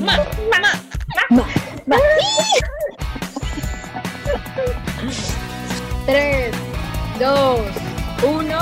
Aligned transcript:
ma, 0.00 0.16
ma, 0.50 0.58
ma, 1.30 1.46
ma. 1.86 1.96
Tres, 6.06 6.54
dos, 7.18 7.60
uno. 8.22 8.58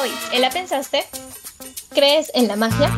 Hoy, 0.00 0.10
¿en 0.32 0.40
la 0.40 0.50
pensaste? 0.50 1.06
¿Crees 1.90 2.30
en 2.34 2.48
la 2.48 2.56
magia? 2.56 2.90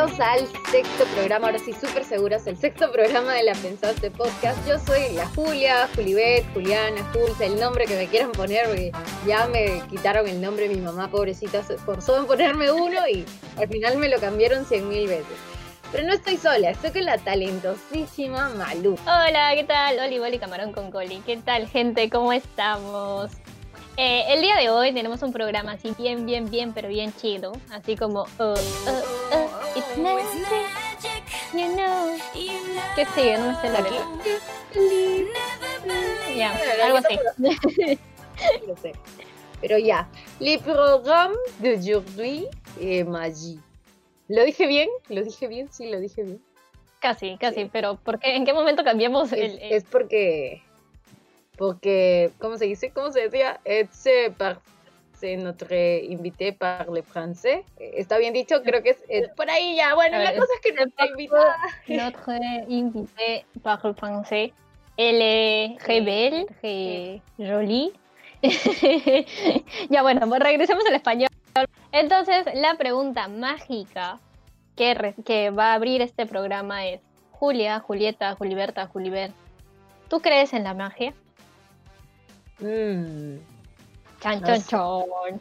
Bienvenidos 0.00 0.20
al 0.26 0.72
sexto 0.72 1.04
programa, 1.14 1.46
ahora 1.48 1.58
sí 1.58 1.74
súper 1.74 2.04
seguras, 2.04 2.46
el 2.46 2.56
sexto 2.56 2.90
programa 2.90 3.34
de 3.34 3.42
la 3.42 3.52
Pensaste 3.52 4.10
Podcast. 4.10 4.56
Yo 4.66 4.78
soy 4.78 5.12
la 5.12 5.26
Julia, 5.26 5.88
Julibet, 5.94 6.42
Juliana, 6.54 7.06
Jules, 7.12 7.38
el 7.40 7.60
nombre 7.60 7.84
que 7.84 7.96
me 7.96 8.06
quieran 8.06 8.32
poner, 8.32 8.66
porque 8.66 8.92
ya 9.26 9.46
me 9.48 9.82
quitaron 9.90 10.26
el 10.26 10.40
nombre 10.40 10.68
de 10.68 10.74
mi 10.74 10.80
mamá, 10.80 11.10
pobrecita, 11.10 11.62
se 11.62 11.74
esforzó 11.74 12.16
en 12.16 12.26
ponerme 12.26 12.72
uno 12.72 13.06
y 13.08 13.26
al 13.58 13.68
final 13.68 13.98
me 13.98 14.08
lo 14.08 14.18
cambiaron 14.18 14.64
cien 14.64 14.88
mil 14.88 15.06
veces. 15.06 15.36
Pero 15.92 16.06
no 16.06 16.14
estoy 16.14 16.38
sola, 16.38 16.70
estoy 16.70 16.92
con 16.92 17.04
la 17.04 17.18
talentosísima 17.18 18.48
Malu. 18.50 18.96
Hola, 19.02 19.50
¿qué 19.54 19.64
tal? 19.64 19.98
Oli, 19.98 20.18
Boli, 20.18 20.38
Camarón 20.38 20.72
con 20.72 20.90
Coli. 20.90 21.20
¿Qué 21.26 21.36
tal, 21.36 21.68
gente? 21.68 22.08
¿Cómo 22.08 22.32
estamos? 22.32 23.32
Eh, 23.96 24.24
el 24.28 24.40
día 24.40 24.56
de 24.56 24.70
hoy 24.70 24.92
tenemos 24.94 25.22
un 25.22 25.32
programa 25.32 25.72
así 25.72 25.92
bien, 25.98 26.24
bien, 26.24 26.50
bien, 26.50 26.72
pero 26.72 26.88
bien 26.88 27.12
chido. 27.14 27.52
Así 27.70 27.96
como, 27.96 28.22
oh, 28.38 28.54
oh, 28.54 29.02
oh, 29.32 29.76
it's 29.76 29.96
magic, 29.98 31.22
you 31.52 31.74
know. 31.74 32.16
¿Qué 32.94 33.04
sigue? 33.14 33.38
No 33.38 33.52
me 33.52 33.60
sé 33.60 33.70
la 33.70 33.80
letra. 33.80 34.06
Ya, 36.36 36.58
algo 36.84 36.98
así. 36.98 37.18
No 38.66 38.76
sé. 38.82 38.92
Pero 39.60 39.76
ya, 39.78 40.08
le 40.38 40.58
programme 40.58 41.36
d'aujourd'hui 41.58 42.46
est 42.80 43.06
magie. 43.06 43.58
¿Lo 44.28 44.44
dije 44.44 44.66
bien? 44.66 44.88
¿Lo 45.08 45.22
dije 45.22 45.48
bien? 45.48 45.68
Sí, 45.70 45.90
lo 45.90 46.00
dije 46.00 46.22
bien. 46.22 46.40
Casi, 47.00 47.36
casi, 47.38 47.64
pero 47.66 47.96
¿por 47.96 48.18
qué? 48.18 48.36
¿en 48.36 48.44
qué 48.44 48.52
momento 48.52 48.84
cambiamos 48.84 49.32
el, 49.32 49.58
Es, 49.58 49.58
es 49.60 49.84
porque, 49.84 50.62
porque, 51.60 52.30
¿cómo 52.38 52.56
se 52.56 52.64
dice? 52.64 52.90
¿Cómo 52.90 53.12
se 53.12 53.20
decía? 53.28 53.60
C'est 53.90 54.30
par, 54.34 54.60
c'est 55.12 55.36
notre 55.36 55.74
invité 56.10 56.52
par 56.52 56.88
le 56.88 57.02
français. 57.02 57.64
¿Está 57.78 58.16
bien 58.16 58.32
dicho? 58.32 58.62
Creo 58.62 58.82
que 58.82 58.90
es, 58.92 59.04
es 59.10 59.28
por 59.36 59.50
ahí 59.50 59.76
ya. 59.76 59.94
Bueno, 59.94 60.16
la 60.20 60.32
cosa 60.32 60.48
es 60.54 60.60
que 60.62 60.72
nuestra 60.72 61.06
invitada... 61.06 61.54
Notre 61.86 62.40
invité 62.66 63.44
parle 63.62 63.92
français. 63.92 64.54
Elle 64.96 65.20
est 65.20 65.78
très 65.78 66.00
belle, 66.00 66.46
très 66.62 67.20
jolie. 67.36 67.92
ya 69.90 70.00
bueno, 70.00 70.26
pues 70.26 70.40
regresemos 70.40 70.86
al 70.86 70.94
español. 70.94 71.28
Entonces, 71.92 72.46
la 72.54 72.76
pregunta 72.78 73.28
mágica 73.28 74.18
que, 74.76 74.94
re- 74.94 75.14
que 75.26 75.50
va 75.50 75.72
a 75.72 75.74
abrir 75.74 76.00
este 76.00 76.24
programa 76.24 76.86
es, 76.86 77.02
Julia, 77.32 77.80
Julieta, 77.80 78.34
Juliberta, 78.34 78.86
Juliber, 78.86 79.30
¿tú 80.08 80.20
crees 80.20 80.54
en 80.54 80.64
la 80.64 80.72
magia? 80.72 81.12
Mm. 82.60 83.38
Chan, 84.20 84.40
No 84.40 84.46
chan, 84.46 84.60
sé. 84.60 84.68
chan. 84.68 85.40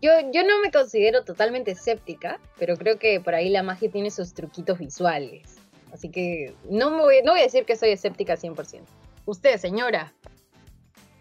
Yo, 0.00 0.12
yo 0.32 0.44
no 0.44 0.60
me 0.60 0.70
considero 0.70 1.24
totalmente 1.24 1.72
escéptica, 1.72 2.38
pero 2.58 2.76
creo 2.76 2.98
que 2.98 3.20
por 3.20 3.34
ahí 3.34 3.48
la 3.48 3.62
magia 3.64 3.90
tiene 3.90 4.10
sus 4.10 4.32
truquitos 4.32 4.78
visuales. 4.78 5.58
Así 5.92 6.08
que 6.10 6.54
no, 6.70 6.90
me 6.90 7.02
voy, 7.02 7.22
no 7.24 7.32
voy 7.32 7.40
a 7.40 7.44
decir 7.44 7.64
que 7.64 7.76
soy 7.76 7.90
escéptica 7.90 8.36
100%. 8.36 8.82
Usted, 9.26 9.58
señora. 9.58 10.12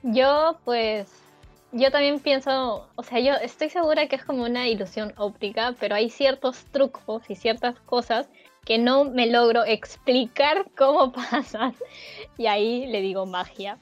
Yo, 0.04 0.60
pues, 0.64 1.08
yo 1.72 1.92
también 1.92 2.20
pienso, 2.20 2.88
o 2.96 3.04
sea, 3.04 3.20
yo 3.20 3.34
estoy 3.34 3.70
segura 3.70 4.08
que 4.08 4.16
es 4.16 4.24
como 4.24 4.44
una 4.44 4.68
ilusión 4.68 5.14
óptica, 5.18 5.76
pero 5.80 5.96
hay 5.96 6.10
ciertos 6.10 6.66
trucos 6.72 7.24
y 7.30 7.36
ciertas 7.36 7.80
cosas 7.80 8.30
que 8.64 8.78
no 8.78 9.06
me 9.06 9.28
logro 9.28 9.66
explicar 9.66 10.66
cómo 10.78 11.12
pasan. 11.32 11.74
Y 12.38 12.48
ahí 12.48 12.86
le 12.88 13.02
digo 13.02 13.26
magia. 13.26 13.80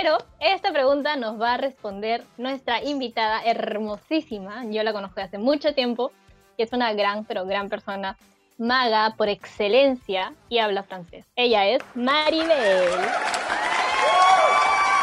Pero 0.00 0.16
esta 0.40 0.72
pregunta 0.72 1.16
nos 1.16 1.38
va 1.38 1.52
a 1.52 1.56
responder 1.58 2.24
nuestra 2.38 2.82
invitada 2.82 3.42
hermosísima. 3.44 4.64
Yo 4.70 4.82
la 4.82 4.92
conozco 4.94 5.20
hace 5.20 5.36
mucho 5.36 5.74
tiempo 5.74 6.12
y 6.56 6.62
es 6.62 6.72
una 6.72 6.94
gran, 6.94 7.26
pero 7.26 7.44
gran 7.44 7.68
persona, 7.68 8.16
maga 8.56 9.14
por 9.18 9.28
excelencia 9.28 10.32
y 10.48 10.58
habla 10.60 10.82
francés. 10.82 11.26
Ella 11.36 11.66
es 11.66 11.82
Maribel. 11.94 12.88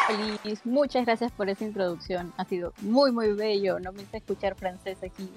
Feliz, 0.08 0.66
muchas 0.66 1.06
gracias 1.06 1.32
por 1.34 1.50
esa 1.50 1.66
introducción. 1.66 2.34
Ha 2.38 2.46
sido 2.46 2.74
muy, 2.82 3.12
muy 3.12 3.34
bello. 3.34 3.80
No 3.80 3.92
me 3.92 4.02
hice 4.02 4.18
escuchar 4.18 4.56
francés 4.56 4.98
aquí. 5.04 5.30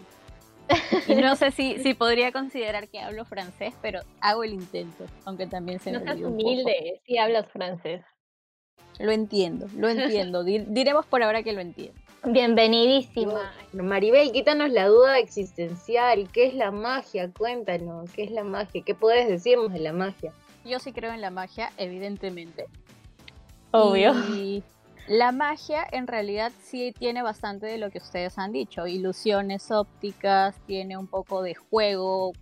Y 1.08 1.14
no 1.16 1.36
sé 1.36 1.50
si, 1.50 1.78
si 1.80 1.92
podría 1.92 2.32
considerar 2.32 2.88
que 2.88 3.00
hablo 3.00 3.26
francés, 3.26 3.74
pero 3.82 4.00
hago 4.22 4.44
el 4.44 4.54
intento, 4.54 5.04
aunque 5.26 5.46
también 5.46 5.78
se 5.78 5.92
No 5.92 6.00
me 6.00 6.06
seas 6.06 6.16
un 6.16 6.22
poco. 6.22 6.34
humilde, 6.36 7.02
si 7.04 7.18
hablas 7.18 7.46
francés. 7.48 8.02
Lo 9.02 9.10
entiendo, 9.10 9.66
lo 9.76 9.88
entiendo. 9.90 10.44
Di- 10.44 10.64
diremos 10.68 11.04
por 11.06 11.22
ahora 11.22 11.42
que 11.42 11.52
lo 11.52 11.60
entiendo. 11.60 11.94
Bienvenidísima. 12.24 13.52
Maribel, 13.72 14.30
quítanos 14.30 14.70
la 14.70 14.86
duda 14.86 15.18
existencial. 15.18 16.28
¿Qué 16.32 16.46
es 16.46 16.54
la 16.54 16.70
magia? 16.70 17.28
Cuéntanos, 17.36 18.10
¿qué 18.12 18.22
es 18.22 18.30
la 18.30 18.44
magia? 18.44 18.82
¿Qué 18.86 18.94
puedes 18.94 19.28
decirnos 19.28 19.72
de 19.72 19.80
la 19.80 19.92
magia? 19.92 20.32
Yo 20.64 20.78
sí 20.78 20.92
creo 20.92 21.12
en 21.12 21.20
la 21.20 21.30
magia, 21.30 21.72
evidentemente. 21.78 22.66
Obvio. 23.72 24.12
Y 24.36 24.62
la 25.08 25.32
magia 25.32 25.84
en 25.90 26.06
realidad 26.06 26.52
sí 26.62 26.94
tiene 26.96 27.22
bastante 27.22 27.66
de 27.66 27.78
lo 27.78 27.90
que 27.90 27.98
ustedes 27.98 28.38
han 28.38 28.52
dicho. 28.52 28.86
Ilusiones 28.86 29.72
ópticas, 29.72 30.54
tiene 30.66 30.96
un 30.96 31.08
poco 31.08 31.42
de 31.42 31.56
juego. 31.56 32.32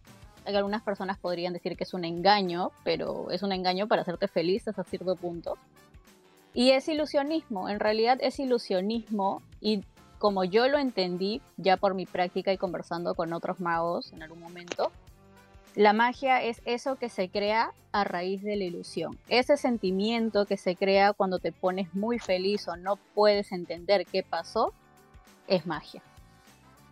Algunas 0.45 0.83
personas 0.83 1.19
podrían 1.19 1.55
decir 1.55 1.77
que 1.77 1.85
es 1.85 1.95
un 1.95 2.05
engaño, 2.05 2.73
pero 2.85 3.31
es 3.31 3.43
un 3.43 3.53
engaño 3.53 3.89
para 3.89 4.03
hacerte 4.03 4.29
feliz 4.29 4.69
hasta 4.69 4.85
cierto 4.85 5.17
punto. 5.17 5.57
Y 6.53 6.71
es 6.71 6.89
ilusionismo, 6.89 7.69
en 7.69 7.81
realidad 7.81 8.19
es 8.21 8.41
ilusionismo 8.41 9.43
y 9.61 9.85
como 10.19 10.45
yo 10.45 10.69
lo 10.69 10.79
entendí 10.79 11.41
ya 11.57 11.77
por 11.77 11.95
mi 11.95 12.07
práctica 12.07 12.53
y 12.53 12.59
conversando 12.59 13.15
con 13.15 13.33
otros 13.33 13.61
magos 13.61 14.13
en 14.13 14.23
algún 14.23 14.41
momento, 14.41 14.91
la 15.77 15.93
magia 15.93 16.43
es 16.43 16.61
eso 16.65 16.97
que 16.97 17.09
se 17.09 17.29
crea 17.29 17.73
a 17.93 18.05
raíz 18.05 18.43
de 18.43 18.57
la 18.57 18.65
ilusión. 18.65 19.17
Ese 19.29 19.57
sentimiento 19.57 20.45
que 20.45 20.57
se 20.57 20.75
crea 20.75 21.13
cuando 21.13 21.39
te 21.39 21.53
pones 21.53 21.95
muy 21.95 22.19
feliz 22.19 22.67
o 22.67 22.77
no 22.77 22.97
puedes 23.15 23.53
entender 23.53 24.05
qué 24.05 24.25
pasó, 24.25 24.73
es 25.47 25.67
magia. 25.67 26.03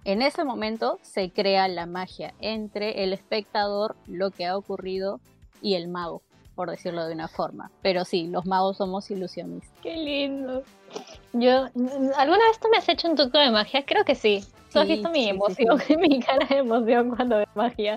En 0.05 0.23
ese 0.23 0.45
momento 0.45 0.99
se 1.03 1.31
crea 1.31 1.67
la 1.69 1.87
magia 1.87 2.33
entre 2.41 3.03
el 3.03 3.13
espectador, 3.13 3.97
lo 4.07 4.31
que 4.31 4.47
ha 4.47 4.57
ocurrido, 4.57 5.21
y 5.61 5.75
el 5.75 5.89
mago, 5.89 6.23
por 6.59 6.69
decirlo 6.73 7.07
de 7.07 7.15
una 7.15 7.29
forma. 7.29 7.71
Pero 7.83 8.05
sí, 8.05 8.27
los 8.27 8.45
magos 8.45 8.79
somos 8.79 9.09
ilusionistas. 9.13 9.71
Qué 9.81 9.97
lindo. 9.97 10.65
Yo, 11.33 11.67
¿alguna 12.17 12.49
vez 12.49 12.59
tú 12.61 12.67
me 12.69 12.79
has 12.79 12.89
hecho 12.89 13.09
un 13.09 13.15
truco 13.15 13.39
de 13.39 13.49
magia? 13.53 13.85
Creo 13.87 14.05
que 14.05 14.17
sí. 14.17 14.45
Tú 14.73 14.81
has 14.81 14.89
Sí, 14.89 14.95
visto 14.95 15.09
mi 15.11 15.19
sí, 15.21 15.23
sí, 15.23 15.31
emoción, 15.31 15.79
mi 16.01 16.19
cara 16.21 16.45
de 16.49 16.57
emoción 16.57 17.15
cuando 17.15 17.37
veo 17.37 17.47
magia. 17.55 17.97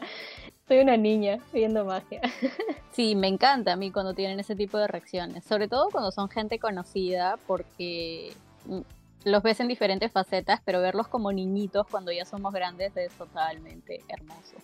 Soy 0.67 0.77
una 0.77 0.95
niña 0.95 1.39
viendo 1.51 1.83
magia. 1.85 2.21
Sí, 2.91 3.15
me 3.15 3.29
encanta 3.29 3.71
a 3.73 3.75
mí 3.77 3.89
cuando 3.89 4.13
tienen 4.13 4.39
ese 4.41 4.53
tipo 4.55 4.77
de 4.77 4.85
reacciones, 4.85 5.43
sobre 5.45 5.67
todo 5.69 5.89
cuando 5.89 6.11
son 6.11 6.29
gente 6.29 6.59
conocida, 6.59 7.39
porque 7.47 8.33
mm, 8.65 8.81
los 9.23 9.41
ves 9.41 9.59
en 9.61 9.69
diferentes 9.69 10.11
facetas, 10.11 10.59
pero 10.65 10.81
verlos 10.81 11.07
como 11.07 11.31
niñitos 11.31 11.87
cuando 11.87 12.11
ya 12.11 12.25
somos 12.25 12.53
grandes 12.53 12.95
es 12.97 13.11
totalmente 13.13 14.01
hermoso. 14.09 14.57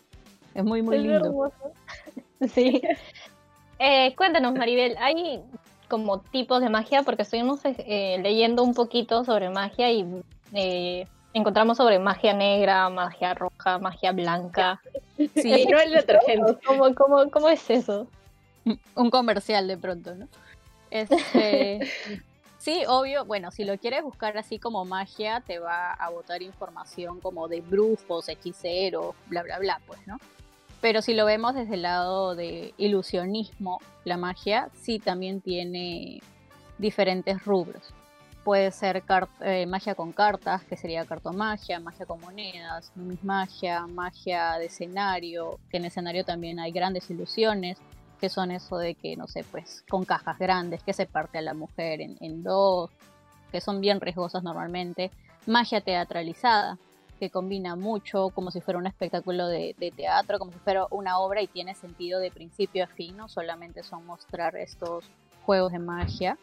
Es 0.53 0.63
muy, 0.63 0.81
muy 0.83 0.97
Es 0.97 1.01
lindo. 1.03 1.25
hermoso. 1.25 1.71
Sí. 2.53 2.81
Eh, 3.79 4.15
cuéntanos, 4.15 4.53
Maribel, 4.53 4.95
¿hay 4.99 5.41
como 5.87 6.19
tipos 6.19 6.61
de 6.61 6.69
magia? 6.69 7.03
Porque 7.03 7.23
estuvimos 7.23 7.61
eh, 7.63 8.19
leyendo 8.21 8.63
un 8.63 8.73
poquito 8.73 9.23
sobre 9.23 9.49
magia 9.49 9.91
y 9.91 10.05
eh, 10.53 11.07
encontramos 11.33 11.77
sobre 11.77 11.99
magia 11.99 12.33
negra, 12.33 12.89
magia 12.89 13.33
roja, 13.33 13.79
magia 13.79 14.11
blanca. 14.11 14.81
Sí, 15.35 15.65
no 15.65 15.79
el 15.79 15.93
detergente. 15.93 16.57
¿Cómo, 16.65 16.93
cómo, 16.93 17.31
cómo 17.31 17.49
es 17.49 17.69
eso? 17.71 18.07
un 18.95 19.09
comercial 19.09 19.67
de 19.67 19.77
pronto, 19.77 20.13
¿no? 20.15 20.27
Este, 20.91 21.79
sí, 22.57 22.83
obvio, 22.87 23.25
bueno, 23.25 23.51
si 23.51 23.63
lo 23.63 23.77
quieres 23.77 24.03
buscar 24.03 24.37
así 24.37 24.59
como 24.59 24.85
magia, 24.85 25.41
te 25.41 25.59
va 25.59 25.93
a 25.93 26.09
botar 26.09 26.41
información 26.41 27.19
como 27.19 27.47
de 27.47 27.61
brujos, 27.61 28.29
hechiceros, 28.29 29.15
bla, 29.27 29.43
bla, 29.43 29.59
bla, 29.59 29.81
pues, 29.87 30.05
¿no? 30.07 30.17
Pero 30.81 31.01
si 31.01 31.13
lo 31.13 31.25
vemos 31.25 31.55
desde 31.55 31.75
el 31.75 31.81
lado 31.81 32.35
de 32.35 32.73
ilusionismo, 32.77 33.79
la 34.05 34.17
magia 34.17 34.69
sí 34.73 34.99
también 34.99 35.41
tiene 35.41 36.21
diferentes 36.77 37.43
rubros. 37.43 37.93
Puede 38.43 38.71
ser 38.71 39.03
eh, 39.41 39.65
magia 39.65 39.95
con 39.95 40.13
cartas, 40.13 40.63
que 40.63 40.77
sería 40.77 41.03
cartomagia, 41.05 41.79
magia 41.79 42.05
con 42.05 42.21
monedas, 42.21 42.91
numismagia, 42.95 43.87
magia 43.87 44.53
de 44.53 44.67
escenario, 44.67 45.59
que 45.69 45.77
en 45.77 45.85
escenario 45.85 46.23
también 46.23 46.59
hay 46.59 46.71
grandes 46.71 47.09
ilusiones, 47.09 47.77
que 48.21 48.29
son 48.29 48.51
eso 48.51 48.77
de 48.77 48.95
que, 48.95 49.17
no 49.17 49.27
sé, 49.27 49.43
pues 49.43 49.83
con 49.89 50.05
cajas 50.05 50.39
grandes, 50.39 50.81
que 50.83 50.93
se 50.93 51.05
parte 51.05 51.37
a 51.37 51.41
la 51.41 51.53
mujer 51.53 51.99
en, 52.01 52.43
dos, 52.43 52.89
que 53.51 53.59
son 53.59 53.81
bien 53.81 53.99
riesgosas 53.99 54.43
normalmente. 54.43 55.11
Magia 55.45 55.81
teatralizada, 55.81 56.77
que 57.17 57.29
combina 57.29 57.75
mucho, 57.75 58.29
como 58.29 58.51
si 58.51 58.61
fuera 58.61 58.79
un 58.79 58.87
espectáculo 58.87 59.47
de, 59.47 59.75
teatro, 59.95 60.39
como 60.39 60.51
si 60.51 60.59
fuera 60.59 60.85
una 60.91 61.19
obra 61.19 61.41
y 61.41 61.47
tiene 61.47 61.73
sentido 61.75 62.19
de 62.19 62.31
principio 62.31 62.83
a 62.83 62.87
fin, 62.87 63.17
no 63.17 63.27
solamente 63.27 63.83
son 63.83 64.05
mostrar 64.05 64.55
estos 64.55 65.05
juegos 65.45 65.71
de 65.71 65.79
magia, 65.79 66.37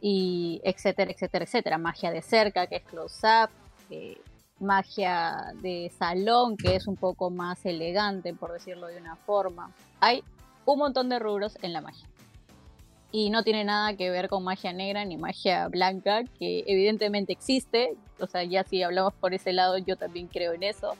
y 0.00 0.60
etcétera, 0.64 1.10
etcétera, 1.10 1.44
etcétera. 1.44 1.78
Magia 1.78 2.10
de 2.10 2.20
cerca, 2.20 2.66
que 2.66 2.76
es 2.76 2.82
close-up, 2.82 3.48
eh, 3.88 4.18
magia 4.60 5.54
de 5.62 5.90
salón, 5.98 6.56
que 6.58 6.76
es 6.76 6.86
un 6.86 6.96
poco 6.96 7.30
más 7.30 7.64
elegante, 7.64 8.34
por 8.34 8.52
decirlo 8.52 8.88
de 8.88 8.98
una 8.98 9.16
forma. 9.16 9.70
Hay 10.00 10.22
un 10.66 10.78
montón 10.78 11.08
de 11.08 11.18
rubros 11.18 11.56
en 11.62 11.72
la 11.72 11.80
magia. 11.80 12.06
Y 13.16 13.30
no 13.30 13.44
tiene 13.44 13.62
nada 13.62 13.96
que 13.96 14.10
ver 14.10 14.28
con 14.28 14.42
magia 14.42 14.72
negra 14.72 15.04
ni 15.04 15.16
magia 15.16 15.68
blanca, 15.68 16.24
que 16.36 16.64
evidentemente 16.66 17.32
existe. 17.32 17.94
O 18.18 18.26
sea, 18.26 18.42
ya 18.42 18.64
si 18.64 18.82
hablamos 18.82 19.14
por 19.14 19.34
ese 19.34 19.52
lado, 19.52 19.78
yo 19.78 19.94
también 19.94 20.26
creo 20.26 20.52
en 20.52 20.64
eso. 20.64 20.96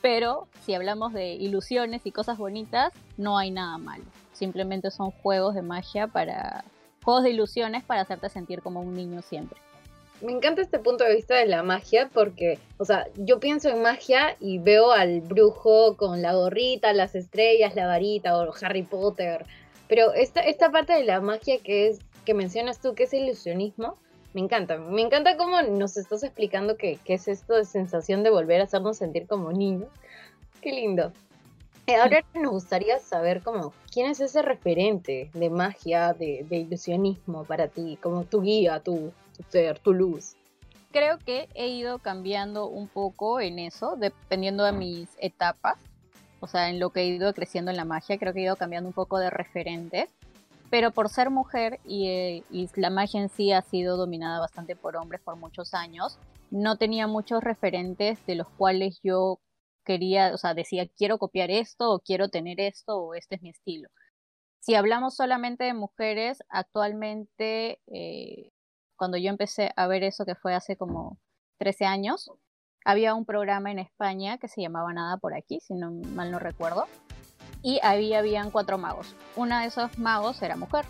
Pero 0.00 0.46
si 0.64 0.74
hablamos 0.74 1.12
de 1.12 1.32
ilusiones 1.32 2.02
y 2.04 2.12
cosas 2.12 2.38
bonitas, 2.38 2.92
no 3.16 3.38
hay 3.38 3.50
nada 3.50 3.76
malo. 3.76 4.04
Simplemente 4.32 4.92
son 4.92 5.10
juegos 5.10 5.56
de 5.56 5.62
magia 5.62 6.06
para. 6.06 6.62
juegos 7.02 7.24
de 7.24 7.30
ilusiones 7.30 7.82
para 7.82 8.02
hacerte 8.02 8.28
sentir 8.28 8.62
como 8.62 8.80
un 8.80 8.94
niño 8.94 9.20
siempre 9.20 9.58
me 10.20 10.32
encanta 10.32 10.62
este 10.62 10.80
punto 10.80 11.04
de 11.04 11.14
vista 11.14 11.36
de 11.36 11.46
la 11.46 11.62
magia 11.62 12.10
porque, 12.12 12.58
o 12.78 12.84
sea, 12.84 13.06
yo 13.14 13.38
pienso 13.38 13.68
en 13.68 13.82
magia 13.82 14.36
y 14.40 14.58
veo 14.58 14.90
al 14.90 15.20
brujo 15.20 15.96
con 15.96 16.22
la 16.22 16.34
gorrita, 16.34 16.92
las 16.92 17.14
estrellas, 17.14 17.76
la 17.76 17.86
varita 17.86 18.36
o 18.36 18.52
Harry 18.60 18.82
Potter. 18.82 19.46
Pero 19.88 20.12
esta, 20.12 20.40
esta 20.40 20.70
parte 20.70 20.92
de 20.92 21.04
la 21.04 21.20
magia 21.20 21.58
que 21.58 21.88
es 21.88 21.98
que 22.24 22.34
mencionas 22.34 22.80
tú, 22.80 22.94
que 22.94 23.04
es 23.04 23.14
ilusionismo, 23.14 23.96
me 24.34 24.42
encanta. 24.42 24.76
Me 24.76 25.00
encanta 25.00 25.36
cómo 25.36 25.62
nos 25.62 25.96
estás 25.96 26.22
explicando 26.22 26.76
qué 26.76 26.98
es 27.06 27.28
esto 27.28 27.54
de 27.54 27.64
sensación 27.64 28.22
de 28.22 28.30
volver 28.30 28.60
a 28.60 28.64
hacernos 28.64 28.98
sentir 28.98 29.26
como 29.26 29.52
niños. 29.52 29.88
Qué 30.60 30.72
lindo. 30.72 31.12
Eh, 31.88 31.96
ahora 31.96 32.22
nos 32.34 32.52
gustaría 32.52 32.98
saber 32.98 33.42
cómo, 33.42 33.72
quién 33.90 34.10
es 34.10 34.20
ese 34.20 34.42
referente 34.42 35.30
de 35.32 35.48
magia, 35.48 36.12
de, 36.12 36.44
de 36.46 36.58
ilusionismo 36.58 37.44
para 37.44 37.68
ti, 37.68 37.98
como 38.02 38.24
tu 38.24 38.42
guía, 38.42 38.80
tu, 38.80 39.10
ser, 39.48 39.78
tu 39.78 39.94
luz. 39.94 40.36
Creo 40.92 41.18
que 41.18 41.48
he 41.54 41.68
ido 41.68 41.98
cambiando 41.98 42.66
un 42.66 42.88
poco 42.88 43.40
en 43.40 43.58
eso, 43.58 43.96
dependiendo 43.96 44.64
de 44.64 44.72
mis 44.72 45.08
etapas. 45.18 45.78
O 46.40 46.46
sea, 46.46 46.70
en 46.70 46.78
lo 46.78 46.90
que 46.90 47.00
he 47.00 47.06
ido 47.06 47.32
creciendo 47.34 47.70
en 47.70 47.76
la 47.76 47.84
magia, 47.84 48.18
creo 48.18 48.32
que 48.32 48.40
he 48.40 48.44
ido 48.44 48.56
cambiando 48.56 48.88
un 48.88 48.94
poco 48.94 49.18
de 49.18 49.30
referentes. 49.30 50.10
Pero 50.70 50.90
por 50.90 51.08
ser 51.08 51.30
mujer 51.30 51.80
y, 51.84 52.08
eh, 52.08 52.44
y 52.50 52.68
la 52.74 52.90
magia 52.90 53.20
en 53.22 53.30
sí 53.30 53.52
ha 53.52 53.62
sido 53.62 53.96
dominada 53.96 54.38
bastante 54.38 54.76
por 54.76 54.96
hombres 54.96 55.22
por 55.22 55.36
muchos 55.36 55.72
años, 55.72 56.18
no 56.50 56.76
tenía 56.76 57.06
muchos 57.06 57.42
referentes 57.42 58.24
de 58.26 58.34
los 58.34 58.48
cuales 58.50 59.00
yo 59.02 59.40
quería, 59.84 60.34
o 60.34 60.36
sea, 60.36 60.52
decía, 60.52 60.86
quiero 60.86 61.18
copiar 61.18 61.50
esto 61.50 61.90
o 61.90 62.00
quiero 62.00 62.28
tener 62.28 62.60
esto 62.60 62.98
o 62.98 63.14
este 63.14 63.36
es 63.36 63.42
mi 63.42 63.50
estilo. 63.50 63.88
Si 64.60 64.74
hablamos 64.74 65.16
solamente 65.16 65.64
de 65.64 65.72
mujeres, 65.74 66.42
actualmente 66.50 67.80
eh, 67.86 68.50
cuando 68.96 69.16
yo 69.16 69.30
empecé 69.30 69.72
a 69.76 69.86
ver 69.86 70.02
eso 70.02 70.26
que 70.26 70.34
fue 70.34 70.54
hace 70.54 70.76
como 70.76 71.18
13 71.58 71.86
años, 71.86 72.30
había 72.88 73.14
un 73.14 73.26
programa 73.26 73.70
en 73.70 73.80
España 73.80 74.38
que 74.38 74.48
se 74.48 74.62
llamaba 74.62 74.94
Nada 74.94 75.18
por 75.18 75.34
aquí, 75.34 75.60
si 75.60 75.74
no 75.74 75.90
mal 75.90 76.30
no 76.30 76.38
recuerdo, 76.38 76.86
y 77.62 77.78
ahí 77.82 78.14
habían 78.14 78.50
cuatro 78.50 78.78
magos. 78.78 79.14
Una 79.36 79.60
de 79.60 79.66
esos 79.66 79.98
magos 79.98 80.40
era 80.40 80.56
mujer. 80.56 80.86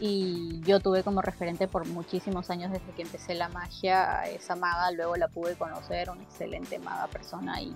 Y 0.00 0.60
yo 0.62 0.80
tuve 0.80 1.04
como 1.04 1.22
referente 1.22 1.68
por 1.68 1.86
muchísimos 1.86 2.50
años 2.50 2.72
desde 2.72 2.90
que 2.96 3.02
empecé 3.02 3.34
la 3.34 3.48
magia 3.48 4.18
a 4.18 4.28
esa 4.30 4.56
maga, 4.56 4.90
luego 4.90 5.14
la 5.14 5.28
pude 5.28 5.54
conocer, 5.54 6.10
una 6.10 6.24
excelente 6.24 6.80
maga 6.80 7.06
persona 7.06 7.62
y, 7.62 7.72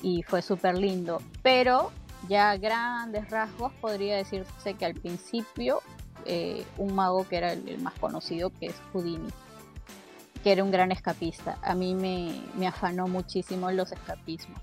y 0.00 0.22
fue 0.22 0.40
súper 0.40 0.78
lindo. 0.78 1.20
Pero 1.42 1.90
ya 2.28 2.56
grandes 2.56 3.28
rasgos 3.28 3.72
podría 3.80 4.18
decirse 4.18 4.74
que 4.74 4.84
al 4.84 4.94
principio 4.94 5.80
eh, 6.26 6.64
un 6.78 6.94
mago 6.94 7.26
que 7.28 7.38
era 7.38 7.54
el, 7.54 7.80
más 7.80 7.94
conocido, 7.94 8.50
que 8.50 8.66
es 8.66 8.76
Houdini, 8.92 9.28
que 10.44 10.52
era 10.52 10.62
un 10.62 10.70
gran 10.70 10.92
escapista. 10.92 11.56
A 11.62 11.74
mí 11.74 11.94
me, 11.94 12.68
afanó 12.68 13.08
muchísimo 13.08 13.70
los 13.70 13.90
escapismos. 13.90 14.60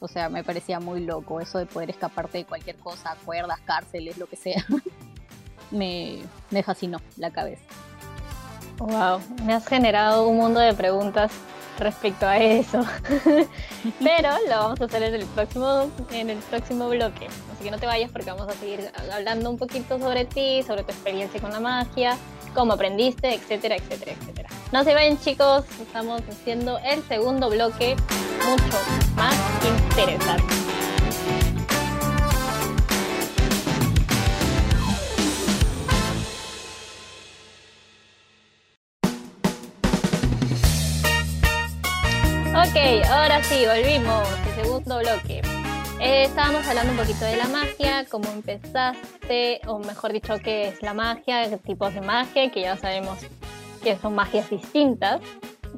O 0.00 0.08
sea, 0.08 0.28
me 0.28 0.42
parecía 0.42 0.80
muy 0.80 1.00
loco 1.00 1.40
eso 1.40 1.58
de 1.58 1.66
poder 1.66 1.90
escaparte 1.90 2.38
de 2.38 2.44
cualquier 2.44 2.76
cosa, 2.76 3.16
cuerdas, 3.24 3.60
cárceles, 3.64 4.18
lo 4.18 4.26
que 4.26 4.34
sea. 4.34 4.66
me, 5.70 6.18
me 6.50 6.62
fascinó 6.64 7.00
la 7.16 7.30
cabeza. 7.30 7.62
Wow, 8.78 9.20
me 9.44 9.54
has 9.54 9.66
generado 9.66 10.28
un 10.28 10.38
mundo 10.38 10.58
de 10.58 10.74
preguntas 10.74 11.30
respecto 11.78 12.26
a 12.26 12.38
eso. 12.38 12.84
Pero 14.00 14.28
lo 14.48 14.56
vamos 14.56 14.80
a 14.80 14.84
hacer 14.86 15.04
en 15.04 15.14
el 15.14 15.26
próximo, 15.26 15.88
en 16.10 16.30
el 16.30 16.38
próximo 16.38 16.88
bloque. 16.88 17.28
Así 17.54 17.62
que 17.62 17.70
no 17.70 17.78
te 17.78 17.86
vayas 17.86 18.10
porque 18.10 18.30
vamos 18.30 18.48
a 18.48 18.52
seguir 18.54 18.90
hablando 19.12 19.50
un 19.50 19.56
poquito 19.56 20.00
sobre 20.00 20.24
ti, 20.24 20.64
sobre 20.64 20.82
tu 20.82 20.90
experiencia 20.90 21.40
con 21.40 21.52
la 21.52 21.60
magia, 21.60 22.18
cómo 22.56 22.72
aprendiste, 22.72 23.34
etcétera, 23.34 23.76
etcétera, 23.76 24.12
etcétera. 24.12 24.48
No 24.72 24.82
se 24.82 24.94
vayan 24.94 25.20
chicos, 25.20 25.64
estamos 25.80 26.22
haciendo 26.28 26.78
el 26.78 27.02
segundo 27.04 27.50
bloque 27.50 27.94
mucho 28.48 28.78
más 29.14 29.36
interesante. 29.62 30.54
Ok, 42.54 43.06
ahora 43.10 43.44
sí, 43.44 43.66
volvimos, 43.66 44.26
el 44.48 44.64
segundo 44.64 44.98
bloque. 44.98 45.45
Eh, 46.08 46.22
estábamos 46.22 46.64
hablando 46.68 46.92
un 46.92 46.98
poquito 46.98 47.24
de 47.24 47.36
la 47.36 47.48
magia, 47.48 48.06
cómo 48.08 48.30
empezaste, 48.30 49.60
o 49.66 49.80
mejor 49.80 50.12
dicho, 50.12 50.38
qué 50.38 50.68
es 50.68 50.80
la 50.80 50.94
magia, 50.94 51.50
qué 51.50 51.56
tipos 51.56 51.92
de 51.94 52.00
magia, 52.00 52.48
que 52.52 52.60
ya 52.60 52.76
sabemos 52.76 53.18
que 53.82 53.96
son 53.96 54.14
magias 54.14 54.48
distintas. 54.48 55.20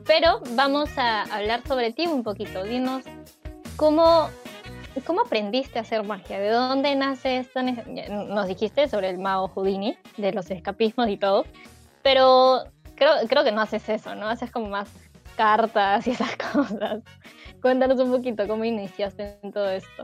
Pero 0.04 0.42
vamos 0.50 0.90
a 0.98 1.22
hablar 1.34 1.66
sobre 1.66 1.94
ti 1.94 2.06
un 2.06 2.22
poquito. 2.22 2.62
Dinos 2.64 3.04
cómo, 3.76 4.28
cómo 5.06 5.22
aprendiste 5.22 5.78
a 5.78 5.82
hacer 5.82 6.02
magia, 6.02 6.38
de 6.38 6.50
dónde 6.50 6.94
nace 6.94 7.38
esto. 7.38 7.62
Nos 7.62 8.48
dijiste 8.48 8.86
sobre 8.86 9.08
el 9.08 9.16
mago 9.16 9.48
Houdini, 9.48 9.96
de 10.18 10.32
los 10.34 10.50
escapismos 10.50 11.08
y 11.08 11.16
todo, 11.16 11.46
pero 12.02 12.64
creo, 12.96 13.14
creo 13.28 13.44
que 13.44 13.52
no 13.52 13.62
haces 13.62 13.88
eso, 13.88 14.14
¿no? 14.14 14.28
Haces 14.28 14.50
como 14.50 14.68
más 14.68 14.90
cartas 15.38 16.06
y 16.08 16.10
esas 16.10 16.36
cosas. 16.52 17.02
Cuéntanos 17.62 17.98
un 18.00 18.10
poquito 18.10 18.46
cómo 18.46 18.64
iniciaste 18.64 19.38
en 19.42 19.52
todo 19.52 19.70
esto. 19.70 20.02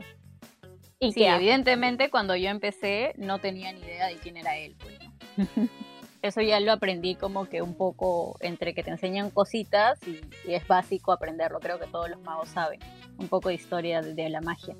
Y 0.99 1.11
sí, 1.11 1.25
evidentemente 1.25 2.09
cuando 2.09 2.35
yo 2.35 2.49
empecé 2.49 3.13
no 3.17 3.39
tenía 3.39 3.71
ni 3.73 3.81
idea 3.81 4.07
de 4.07 4.15
quién 4.15 4.37
era 4.37 4.57
él. 4.57 4.75
Pues, 4.79 4.97
Eso 6.21 6.41
ya 6.41 6.59
lo 6.59 6.71
aprendí 6.71 7.13
como 7.13 7.45
que 7.45 7.61
un 7.61 7.75
poco 7.75 8.35
entre 8.39 8.73
que 8.73 8.81
te 8.81 8.89
enseñan 8.89 9.29
cositas 9.29 9.99
y, 10.07 10.21
es 10.51 10.65
básico 10.67 11.11
aprenderlo. 11.11 11.59
Creo 11.59 11.79
que 11.79 11.85
todos 11.85 12.09
los 12.09 12.19
magos 12.21 12.49
saben 12.49 12.79
un 13.19 13.27
poco 13.27 13.49
de 13.49 13.55
historia 13.55 14.01
de, 14.01 14.29
la 14.29 14.41
magia. 14.41 14.75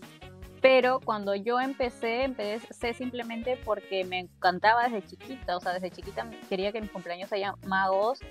Pero 0.61 0.99
cuando 1.01 1.35
yo 1.35 1.59
empecé, 1.59 2.23
empecé 2.23 2.95
simplemente 2.95 3.59
porque 3.63 4.03
me 4.05 4.19
encantaba 4.21 4.89
desde 4.89 5.05
chiquita. 5.05 5.57
O 5.57 5.59
sea, 5.59 5.73
desde 5.73 5.91
chiquita 5.91 6.27
quería 6.49 6.71
que 6.71 6.81
mis 6.81 6.89
cumpleaños 6.89 7.31
haya 7.31 7.53
magos 7.67 8.21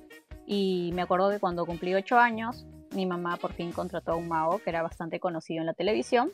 y 0.46 0.90
me 0.94 1.02
acuerdo 1.02 1.30
que 1.30 1.40
cuando 1.40 1.66
cumplí 1.66 1.94
ocho 1.94 2.18
años, 2.18 2.66
mi 2.92 3.06
mamá 3.06 3.36
por 3.36 3.52
fin 3.52 3.72
contrató 3.72 4.12
a 4.12 4.16
un 4.16 4.28
mago 4.28 4.58
que 4.58 4.70
era 4.70 4.82
bastante 4.82 5.20
conocido 5.20 5.60
en 5.60 5.66
la 5.66 5.74
televisión, 5.74 6.30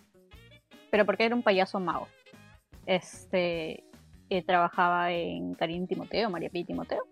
pero 0.90 1.06
porque 1.06 1.24
era 1.24 1.34
un 1.34 1.42
payaso 1.42 1.80
mago. 1.80 2.08
Este, 2.86 3.84
eh, 4.28 4.42
trabajaba 4.44 5.12
en 5.12 5.54
Karim 5.54 5.86
Timoteo, 5.86 6.30
María 6.30 6.50
P. 6.50 6.64
Timoteo. 6.64 7.02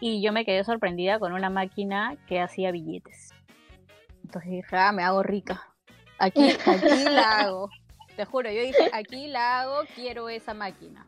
Y 0.00 0.22
yo 0.22 0.32
me 0.32 0.44
quedé 0.44 0.62
sorprendida 0.62 1.18
con 1.18 1.32
una 1.32 1.50
máquina 1.50 2.16
que 2.26 2.40
hacía 2.40 2.70
billetes. 2.70 3.30
Entonces 4.24 4.50
dije, 4.50 4.76
ah, 4.76 4.92
me 4.92 5.02
hago 5.02 5.22
rica. 5.22 5.74
Aquí, 6.18 6.50
aquí 6.50 7.04
la 7.04 7.40
hago. 7.40 7.70
Te 8.16 8.24
juro, 8.24 8.50
yo 8.50 8.62
dije, 8.62 8.90
aquí 8.92 9.26
la 9.26 9.60
hago, 9.60 9.82
quiero 9.94 10.28
esa 10.28 10.54
máquina. 10.54 11.04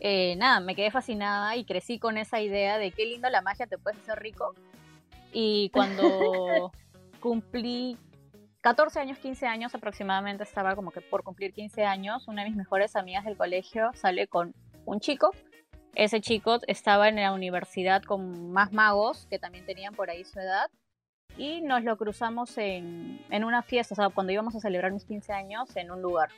Eh, 0.00 0.34
nada, 0.36 0.60
me 0.60 0.74
quedé 0.74 0.90
fascinada 0.90 1.56
y 1.56 1.64
crecí 1.64 1.98
con 1.98 2.16
esa 2.16 2.40
idea 2.40 2.78
de 2.78 2.90
qué 2.90 3.04
lindo 3.04 3.28
la 3.28 3.42
magia 3.42 3.66
te 3.66 3.76
puede 3.76 3.98
hacer 3.98 4.18
rico. 4.18 4.54
Y 5.32 5.70
cuando 5.74 6.72
cumplí 7.20 7.98
14 8.62 8.98
años, 8.98 9.18
15 9.18 9.46
años 9.46 9.74
aproximadamente, 9.74 10.42
estaba 10.42 10.74
como 10.74 10.90
que 10.90 11.02
por 11.02 11.22
cumplir 11.22 11.52
15 11.52 11.84
años, 11.84 12.28
una 12.28 12.42
de 12.42 12.48
mis 12.48 12.56
mejores 12.56 12.96
amigas 12.96 13.24
del 13.26 13.36
colegio 13.36 13.90
sale 13.94 14.26
con 14.26 14.54
un 14.86 15.00
chico. 15.00 15.32
Ese 15.94 16.20
chico 16.20 16.58
estaba 16.66 17.08
en 17.08 17.16
la 17.16 17.32
universidad 17.32 18.02
con 18.02 18.52
más 18.52 18.72
magos 18.72 19.26
que 19.28 19.38
también 19.38 19.66
tenían 19.66 19.94
por 19.94 20.08
ahí 20.08 20.24
su 20.24 20.40
edad. 20.40 20.70
y 21.36 21.60
nos 21.60 21.84
lo 21.84 21.96
cruzamos 21.96 22.58
en, 22.58 23.24
en 23.30 23.44
una 23.44 23.62
fiesta, 23.62 23.94
o 23.94 23.96
sea, 23.96 24.08
cuando 24.08 24.32
íbamos 24.32 24.54
a 24.56 24.60
celebrar 24.60 24.92
mis 24.92 25.04
15 25.04 25.32
años 25.32 25.76
en 25.76 25.90
un 25.90 26.02
lugar. 26.02 26.28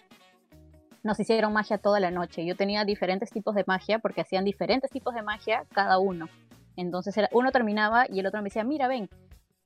Nos 1.02 1.18
hicieron 1.18 1.52
magia 1.52 1.78
toda 1.78 1.98
la 1.98 2.10
noche. 2.10 2.46
Yo 2.46 2.56
tenía 2.56 2.84
diferentes 2.84 3.30
tipos 3.30 3.54
de 3.54 3.64
magia 3.66 3.98
porque 3.98 4.20
hacían 4.20 4.44
diferentes 4.44 4.90
tipos 4.90 5.14
de 5.14 5.22
magia 5.22 5.64
cada 5.74 5.98
uno. 5.98 6.28
Entonces 6.76 7.14
uno 7.32 7.50
terminaba 7.50 8.06
y 8.08 8.20
el 8.20 8.26
otro 8.26 8.40
me 8.40 8.44
decía, 8.44 8.64
mira, 8.64 8.88
ven. 8.88 9.08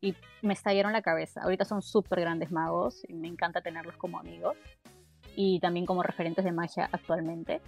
Y 0.01 0.15
me 0.43 0.53
estallaron 0.53 0.93
la 0.93 1.03
cabeza. 1.03 1.43
Ahorita 1.43 1.65
son 1.65 1.83
súper 1.83 2.21
grandes 2.21 2.51
magos 2.51 3.03
y 3.09 3.15
me 3.15 3.29
encanta 3.29 3.61
tenerlos 3.61 3.97
como 3.97 4.19
amigos 4.19 4.57
y 5.35 5.61
también 5.61 5.87
como 5.87 6.03
referentes 6.03 6.45
de 6.45 6.53
magia 6.53 6.89
actualmente. 6.93 7.61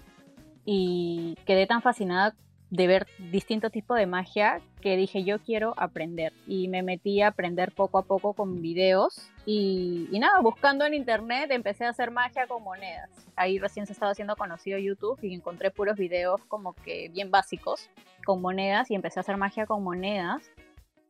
Y 0.65 1.37
quedé 1.47 1.67
tan 1.67 1.83
fascinada 1.83 2.35
de 2.71 2.87
ver 2.87 3.07
distintos 3.31 3.73
tipos 3.73 3.97
de 3.97 4.07
magia 4.07 4.61
que 4.83 4.97
dije 4.97 5.25
yo 5.25 5.39
quiero 5.39 5.73
aprender 5.77 6.33
y 6.47 6.69
me 6.69 6.83
metí 6.83 7.23
a 7.23 7.29
aprender 7.29 7.73
poco 7.73 7.99
a 7.99 8.03
poco 8.03 8.35
con 8.35 8.61
videos 8.61 9.31
y, 9.47 10.09
nada, 10.13 10.41
buscando 10.43 10.85
en 10.85 10.93
internet 10.93 11.51
empecé 11.51 11.87
a 11.87 11.91
hacer 11.91 12.11
magia 12.11 12.47
con 12.47 12.63
monedas. 12.63 13.09
Ahí 13.37 13.59
recién 13.59 13.87
se 13.87 13.95
estaba 13.95 14.13
haciendo 14.13 14.37
conocido 14.37 14.79
YouTube 14.79 15.19
y 15.23 15.33
encontré 15.33 15.71
puros 15.71 15.97
videos 15.97 16.45
como 16.49 16.75
que 16.75 17.09
bien 17.09 17.31
básicos 17.31 17.89
con 18.25 18.43
monedas 18.43 18.91
y 18.91 18.95
empecé 18.95 19.21
a 19.21 19.23
hacer 19.23 19.39
magia 19.39 19.65
con 19.65 19.83
monedas 19.83 20.51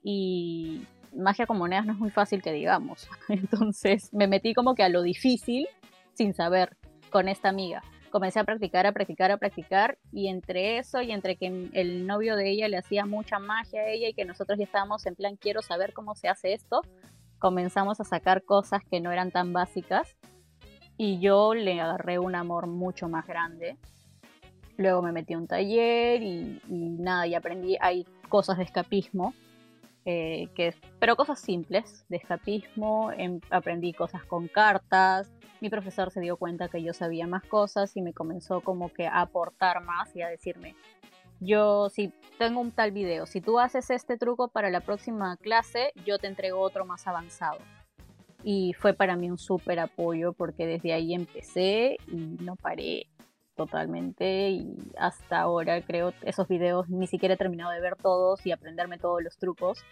y 0.05 0.87
magia 1.17 1.47
con 1.47 1.59
monedas 1.59 1.87
no 1.87 1.93
es 1.93 1.99
muy 1.99 2.11
fácil 2.11 2.41
que 2.41 2.53
digamos. 2.53 3.09
Entonces 3.29 4.15
me 4.15 4.29
metí 4.29 4.55
como 4.55 4.77
que 4.77 4.85
a 4.85 4.89
lo 4.89 5.03
difícil 5.03 5.67
sin 6.15 6.35
saber 6.35 6.77
con 7.11 7.29
esta 7.29 7.49
amiga 7.49 7.83
comencé 8.11 8.41
a 8.41 8.45
practicar, 8.45 8.87
a 8.87 8.93
practicar, 8.93 9.31
a 9.31 9.37
practicar 9.37 9.99
y 10.13 10.29
entre 10.29 10.79
eso 10.79 11.01
y 11.03 11.13
entre 11.13 11.37
que 11.37 11.71
el 11.73 12.07
novio 12.07 12.37
de 12.37 12.51
ella 12.51 12.69
le 12.69 12.79
hacía 12.79 13.07
mucha 13.07 13.39
magia 13.39 13.81
a 13.81 13.89
ella 13.89 14.09
y 14.09 14.15
que 14.15 14.25
nosotros 14.25 14.59
ya 14.59 14.65
estábamos 14.65 15.07
en 15.07 15.15
plan 15.15 15.37
quiero 15.37 15.63
saber 15.63 15.93
cómo 15.93 16.15
se 16.15 16.29
hace 16.29 16.53
esto, 16.53 16.83
comenzamos 17.39 18.01
a 18.01 18.05
sacar 18.05 18.45
cosas 18.45 18.83
que 18.91 19.01
no 19.01 19.13
eran 19.13 19.31
tan 19.31 19.53
básicas 19.53 20.17
y 20.97 21.21
yo 21.21 21.55
le 21.55 21.81
agarré 21.81 22.19
un 22.19 22.35
amor 22.35 22.67
mucho 22.67 23.09
más 23.09 23.27
grande. 23.27 23.79
Luego 24.77 25.01
me 25.01 25.13
metí 25.13 25.35
a 25.35 25.39
un 25.39 25.47
taller 25.47 26.23
y, 26.23 26.61
nada, 26.69 27.27
y 27.27 27.35
aprendí, 27.35 27.77
hay 27.81 28.05
cosas 28.29 28.59
de 28.59 28.65
escapismo, 28.65 29.33
eh, 30.11 30.49
que, 30.55 30.75
pero 30.99 31.17
cosas 31.17 31.39
simples 31.39 32.07
de 32.09 32.17
escapismo, 32.17 33.13
em, 33.13 33.41
aprendí 33.51 33.93
cosas 33.93 34.25
con 34.25 34.49
cartas, 34.49 35.31
mi 35.61 35.69
profesor 35.69 36.11
se 36.11 36.23
dio 36.23 36.39
cuenta 36.39 36.71
que 36.71 36.83
yo 36.83 36.95
sabía 36.95 37.27
más 37.27 37.43
cosas 37.43 37.95
y 37.95 38.01
me 38.01 38.15
comenzó 38.15 38.63
como 38.63 38.91
que 38.91 39.07
a 39.07 39.21
aportar 39.21 39.85
más 39.85 40.17
y 40.17 40.23
a 40.23 40.29
decirme, 40.29 40.75
yo 41.41 41.91
si 41.91 42.11
tengo 42.39 42.63
un 42.63 42.71
tal 42.71 42.91
video, 42.91 43.27
si 43.27 43.43
tú 43.43 43.59
haces 43.59 43.91
este 43.91 44.17
truco 44.17 44.49
para 44.49 44.71
la 44.71 44.81
próxima 44.81 45.37
clase, 45.37 45.93
yo 46.07 46.19
te 46.19 46.27
entrego 46.27 46.61
otro 46.61 46.87
más 46.87 47.07
avanzado. 47.07 47.59
Y 48.43 48.73
fue 48.79 48.95
para 48.95 49.15
mí 49.15 49.31
un 49.31 49.37
súper 49.37 49.79
apoyo 49.79 50.33
porque 50.33 50.67
desde 50.67 50.95
ahí 50.95 51.13
empecé 51.13 51.99
y 52.07 52.17
no 52.17 52.57
paré 52.57 53.09
totalmente 53.59 54.51
y 54.51 54.79
hasta 54.97 55.41
ahora 55.41 55.83
creo 55.83 56.15
esos 56.23 56.47
videos 56.47 56.89
ni 56.89 57.09
siquiera 57.09 57.35
he 57.35 57.37
terminado 57.37 57.73
de 57.73 57.81
ver 57.81 57.97
todos 57.97 58.47
y 58.47 58.53
aprenderme 58.53 58.99
todos 58.99 59.21
los 59.21 59.37
trucos 59.37 59.85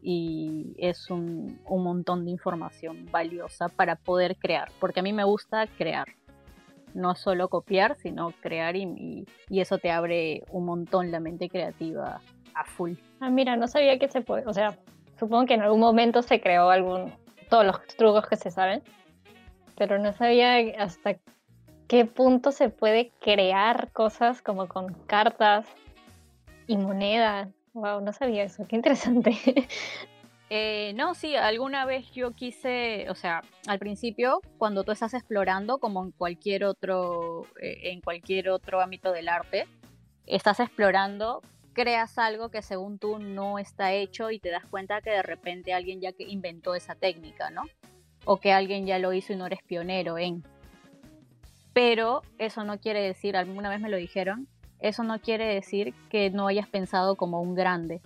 y 0.00 0.72
es 0.78 1.10
un, 1.10 1.60
un, 1.66 1.82
montón 1.82 2.24
de 2.24 2.30
información 2.30 3.06
valiosa 3.10 3.68
para 3.68 3.96
poder 3.96 4.36
crear, 4.36 4.70
porque 4.78 5.00
a 5.00 5.02
mí 5.02 5.12
me 5.12 5.24
gusta 5.24 5.66
crear, 5.66 6.06
no 6.94 7.16
solo 7.16 7.48
copiar, 7.48 7.96
sino 7.96 8.30
crear 8.40 8.76
y, 8.76 9.26
y, 9.48 9.60
eso 9.60 9.78
te 9.78 9.90
abre 9.90 10.44
un 10.52 10.64
montón 10.64 11.10
la 11.10 11.18
mente 11.18 11.48
creativa 11.48 12.20
a 12.54 12.64
full. 12.66 12.92
Ah, 13.18 13.30
mira, 13.30 13.56
no 13.56 13.66
sabía 13.66 13.98
que 13.98 14.06
se 14.06 14.20
puede, 14.20 14.46
o 14.46 14.54
sea, 14.54 14.78
supongo 15.18 15.46
que 15.46 15.54
en 15.54 15.62
algún 15.62 15.80
momento 15.80 16.22
se 16.22 16.40
creó 16.40 16.70
algún, 16.70 17.12
todos 17.50 17.66
los 17.66 17.84
trucos 17.96 18.28
que 18.28 18.36
se 18.36 18.52
saben, 18.52 18.84
pero 19.76 19.98
no 19.98 20.12
sabía 20.12 20.58
hasta 20.80 21.16
qué 21.88 22.04
punto 22.04 22.52
se 22.52 22.68
puede 22.68 23.12
crear 23.20 23.90
cosas 23.92 24.42
como 24.42 24.68
con 24.68 24.92
cartas 25.06 25.66
y 26.66 26.76
monedas. 26.76 27.48
Wow, 27.74 28.00
no 28.00 28.12
sabía 28.12 28.44
eso, 28.44 28.64
qué 28.68 28.76
interesante. 28.76 29.36
Eh, 30.48 30.92
no, 30.94 31.16
sí, 31.16 31.34
alguna 31.34 31.86
vez 31.86 32.08
yo 32.12 32.30
quise, 32.30 33.10
o 33.10 33.16
sea, 33.16 33.42
al 33.66 33.80
principio, 33.80 34.40
cuando 34.58 34.84
tú 34.84 34.92
estás 34.92 35.12
explorando, 35.12 35.78
como 35.78 36.04
en 36.04 36.12
cualquier 36.12 36.64
otro, 36.64 37.46
eh, 37.60 37.90
en 37.90 38.00
cualquier 38.00 38.50
otro 38.50 38.80
ámbito 38.80 39.10
del 39.10 39.28
arte, 39.28 39.66
estás 40.24 40.60
explorando, 40.60 41.42
creas 41.72 42.16
algo 42.18 42.50
que 42.50 42.62
según 42.62 43.00
tú 43.00 43.18
no 43.18 43.58
está 43.58 43.92
hecho 43.92 44.30
y 44.30 44.38
te 44.38 44.50
das 44.50 44.64
cuenta 44.66 45.00
que 45.00 45.10
de 45.10 45.22
repente 45.22 45.74
alguien 45.74 46.00
ya 46.00 46.12
que 46.12 46.22
inventó 46.22 46.76
esa 46.76 46.94
técnica, 46.94 47.50
¿no? 47.50 47.64
O 48.24 48.36
que 48.38 48.52
alguien 48.52 48.86
ya 48.86 49.00
lo 49.00 49.12
hizo 49.12 49.32
y 49.32 49.36
no 49.36 49.46
eres 49.46 49.64
pionero 49.66 50.16
en. 50.16 50.44
Pero 51.76 52.22
eso 52.38 52.64
no 52.64 52.80
quiere 52.80 53.02
decir, 53.02 53.36
alguna 53.36 53.68
vez 53.68 53.82
me 53.82 53.90
lo 53.90 53.98
dijeron, 53.98 54.48
eso 54.78 55.04
no 55.04 55.20
quiere 55.20 55.44
decir 55.44 55.92
que 56.08 56.30
no 56.30 56.46
hayas 56.46 56.66
pensado 56.66 57.16
como 57.16 57.42
un 57.42 57.54
grande, 57.54 58.00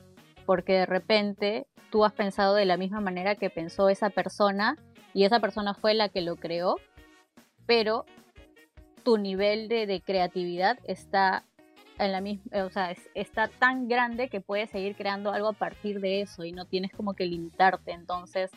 porque 0.44 0.72
de 0.72 0.86
repente 0.86 1.68
tú 1.88 2.04
has 2.04 2.12
pensado 2.12 2.56
de 2.56 2.64
la 2.64 2.76
misma 2.76 3.00
manera 3.00 3.36
que 3.36 3.48
pensó 3.48 3.88
esa 3.88 4.10
persona 4.10 4.76
y 5.14 5.22
esa 5.22 5.38
persona 5.38 5.74
fue 5.74 5.94
la 5.94 6.08
que 6.08 6.20
lo 6.20 6.34
creó, 6.34 6.78
pero 7.64 8.06
tu 9.04 9.18
nivel 9.18 9.68
de, 9.68 10.02
creatividad 10.04 10.80
está 10.82 11.44
en 12.00 12.10
la 12.10 12.20
misma, 12.20 12.64
o 12.64 12.70
sea, 12.70 12.92
está 13.14 13.46
tan 13.46 13.86
grande 13.86 14.28
que 14.30 14.40
puedes 14.40 14.70
seguir 14.70 14.96
creando 14.96 15.30
algo 15.30 15.46
a 15.46 15.52
partir 15.52 16.00
de 16.00 16.22
eso 16.22 16.42
y 16.42 16.50
no 16.50 16.64
tienes 16.64 16.90
como 16.90 17.14
que 17.14 17.24
limitarte. 17.24 17.92
Entonces, 17.92 18.50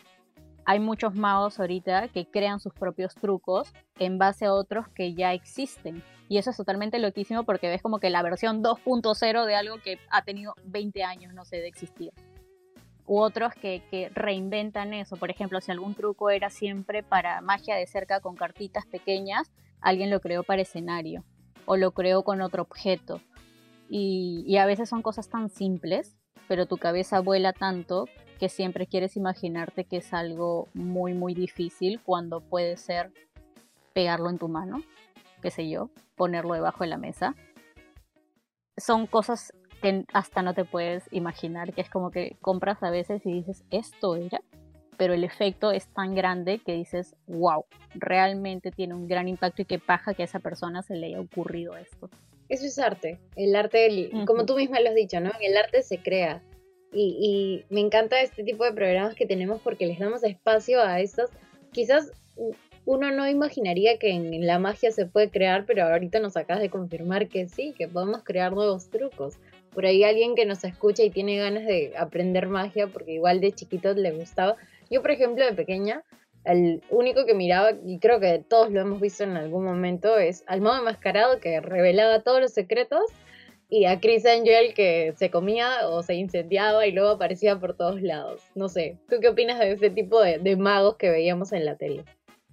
hay 0.66 0.80
muchos 0.80 1.16
magos 1.16 1.60
ahorita 1.60 2.08
que 2.10 2.26
crean 2.26 2.60
sus 2.60 2.74
propios 2.74 3.16
trucos 3.16 3.74
en 4.00 4.18
base 4.18 4.46
a 4.46 4.54
otros 4.54 4.88
que 4.90 5.14
ya 5.14 5.34
existen. 5.34 6.04
Y 6.30 6.38
eso 6.38 6.52
es 6.52 6.58
totalmente 6.58 7.00
loquísimo 7.00 7.44
porque 7.44 7.70
ves 7.70 7.82
como 7.82 8.00
que 8.00 8.10
la 8.10 8.22
versión 8.22 8.64
2.0 8.64 9.46
de 9.46 9.56
algo 9.56 9.78
que 9.80 10.00
ha 10.10 10.24
tenido 10.24 10.56
20 10.66 11.04
años, 11.04 11.34
no 11.34 11.46
sé, 11.46 11.58
de 11.58 11.68
existir. 11.68 12.14
U 13.06 13.20
otros 13.20 13.54
que, 13.56 14.10
reinventan 14.14 14.94
eso. 14.94 15.18
Por 15.18 15.30
ejemplo, 15.30 15.60
si 15.60 15.72
algún 15.72 15.96
truco 15.96 16.30
era 16.30 16.50
siempre 16.50 17.04
para 17.04 17.42
magia 17.42 17.76
de 17.76 17.86
cerca 17.86 18.22
con 18.22 18.36
cartitas 18.36 18.86
pequeñas, 18.86 19.52
alguien 19.82 20.10
lo 20.10 20.22
creó 20.22 20.44
para 20.44 20.62
escenario 20.62 21.26
o 21.66 21.76
lo 21.76 21.92
creó 21.92 22.24
con 22.24 22.42
otro 22.42 22.64
objeto. 22.64 23.20
Y 23.90 24.58
a 24.58 24.66
veces 24.66 24.90
son 24.90 25.04
cosas 25.04 25.30
tan 25.30 25.50
simples, 25.50 26.18
pero 26.48 26.66
tu 26.66 26.78
cabeza 26.78 27.20
vuela 27.20 27.54
tanto 27.54 28.08
que 28.40 28.50
siempre 28.50 28.88
quieres 28.88 29.16
imaginarte 29.16 29.86
que 29.86 29.98
es 29.98 30.14
algo 30.14 30.68
muy, 30.74 31.14
muy 31.14 31.34
difícil 31.34 32.02
cuando 32.04 32.42
puede 32.42 32.78
ser 32.78 33.12
pegarlo 33.94 34.30
en 34.30 34.38
tu 34.38 34.50
mano, 34.50 34.82
qué 35.42 35.52
sé 35.52 35.70
yo, 35.70 35.90
ponerlo 36.16 36.54
debajo 36.54 36.84
de 36.84 36.90
la 36.90 36.98
mesa. 36.98 37.36
Son 38.78 39.08
cosas 39.08 39.54
que 39.82 40.06
hasta 40.14 40.42
no 40.42 40.54
te 40.54 40.66
puedes 40.66 41.04
imaginar, 41.12 41.74
que 41.74 41.82
es 41.82 41.90
como 41.90 42.10
que 42.10 42.38
compras 42.42 42.82
a 42.84 42.90
veces 42.90 43.26
y 43.26 43.34
dices, 43.34 43.64
esto 43.70 44.16
era, 44.16 44.42
pero 44.98 45.14
el 45.14 45.24
efecto 45.24 45.72
es 45.72 45.88
tan 45.88 46.16
grande 46.16 46.60
que 46.60 46.74
dices, 46.74 47.16
wow, 47.28 47.66
realmente 47.96 48.72
tiene 48.72 48.94
un 48.94 49.08
gran 49.08 49.28
impacto 49.28 49.62
y 49.62 49.66
qué 49.66 49.80
paja 49.80 50.14
que 50.14 50.24
a 50.24 50.26
esa 50.26 50.40
persona 50.40 50.82
se 50.82 50.96
le 50.96 51.08
haya 51.08 51.20
ocurrido 51.20 51.78
esto. 51.78 52.10
Eso 52.50 52.66
es 52.66 52.78
arte, 52.80 53.20
el 53.36 53.56
arte, 53.56 54.12
como 54.26 54.46
tú 54.46 54.56
misma 54.56 54.80
lo 54.80 54.90
has 54.90 54.96
dicho, 54.96 55.20
¿no? 55.20 55.32
El 55.42 55.58
arte 55.58 55.82
se 55.82 55.98
crea, 55.98 56.42
y, 56.94 57.66
me 57.70 57.82
encanta 57.82 58.22
este 58.22 58.44
tipo 58.44 58.64
de 58.64 58.74
programas 58.74 59.16
que 59.16 59.26
tenemos 59.26 59.62
porque 59.62 59.86
les 59.86 60.00
damos 60.00 60.24
espacio 60.24 60.82
a 60.82 61.00
estos. 61.00 61.30
Quizás 61.72 62.12
uno 62.86 63.12
no 63.12 63.28
imaginaría 63.28 63.98
que 63.98 64.10
en 64.12 64.46
la 64.46 64.60
magia 64.60 64.92
se 64.92 65.06
puede 65.06 65.30
crear, 65.30 65.66
pero 65.66 65.84
ahorita 65.84 66.20
nos 66.20 66.38
acabas 66.38 66.62
de 66.62 66.70
confirmar 66.70 67.28
que 67.28 67.48
sí, 67.48 67.74
que 67.78 67.88
podemos 67.88 68.24
crear 68.24 68.54
nuevos 68.54 68.90
trucos. 68.90 69.38
Por 69.74 69.86
ahí 69.86 70.04
alguien 70.04 70.36
que 70.36 70.46
nos 70.46 70.64
escucha 70.64 71.04
y 71.04 71.10
tiene 71.10 71.38
ganas 71.38 71.66
de 71.66 71.94
aprender 71.98 72.48
magia 72.48 72.88
porque 72.88 73.14
igual 73.14 73.42
de 73.42 73.54
chiquitos 73.54 73.98
le 73.98 74.12
gustaba. 74.12 74.56
Yo, 74.92 75.02
por 75.02 75.12
ejemplo, 75.12 75.46
de 75.46 75.54
pequeña, 75.54 76.04
el 76.46 76.82
único 76.90 77.26
que 77.26 77.34
miraba, 77.34 77.72
y 77.86 78.00
creo 78.00 78.20
que 78.20 78.40
todos 78.40 78.72
lo 78.72 78.82
hemos 78.82 79.00
visto 79.00 79.24
en 79.24 79.38
algún 79.38 79.64
momento, 79.64 80.18
es 80.18 80.44
al 80.48 80.62
modo 80.62 80.80
enmascarado 80.80 81.40
que 81.40 81.60
revelaba 81.62 82.22
todos 82.22 82.42
los 82.42 82.52
secretos 82.52 83.04
y 83.70 83.86
a 83.86 84.00
Chris 84.00 84.26
Angel 84.26 84.74
que 84.74 85.14
se 85.18 85.32
comía 85.32 85.88
o 85.88 86.04
se 86.04 86.16
incendiaba 86.16 86.86
y 86.86 86.92
luego 86.92 87.10
aparecía 87.10 87.60
por 87.60 87.76
todos 87.76 88.02
lados. 88.02 88.44
No 88.56 88.70
sé, 88.70 89.00
¿tú 89.10 89.16
qué 89.22 89.30
opinas 89.30 89.58
de 89.58 89.72
ese 89.72 89.90
tipo 89.90 90.22
de, 90.22 90.56
magos 90.58 90.98
que 90.98 91.10
veíamos 91.10 91.54
en 91.54 91.66
la 91.66 91.76
tele? 91.76 92.04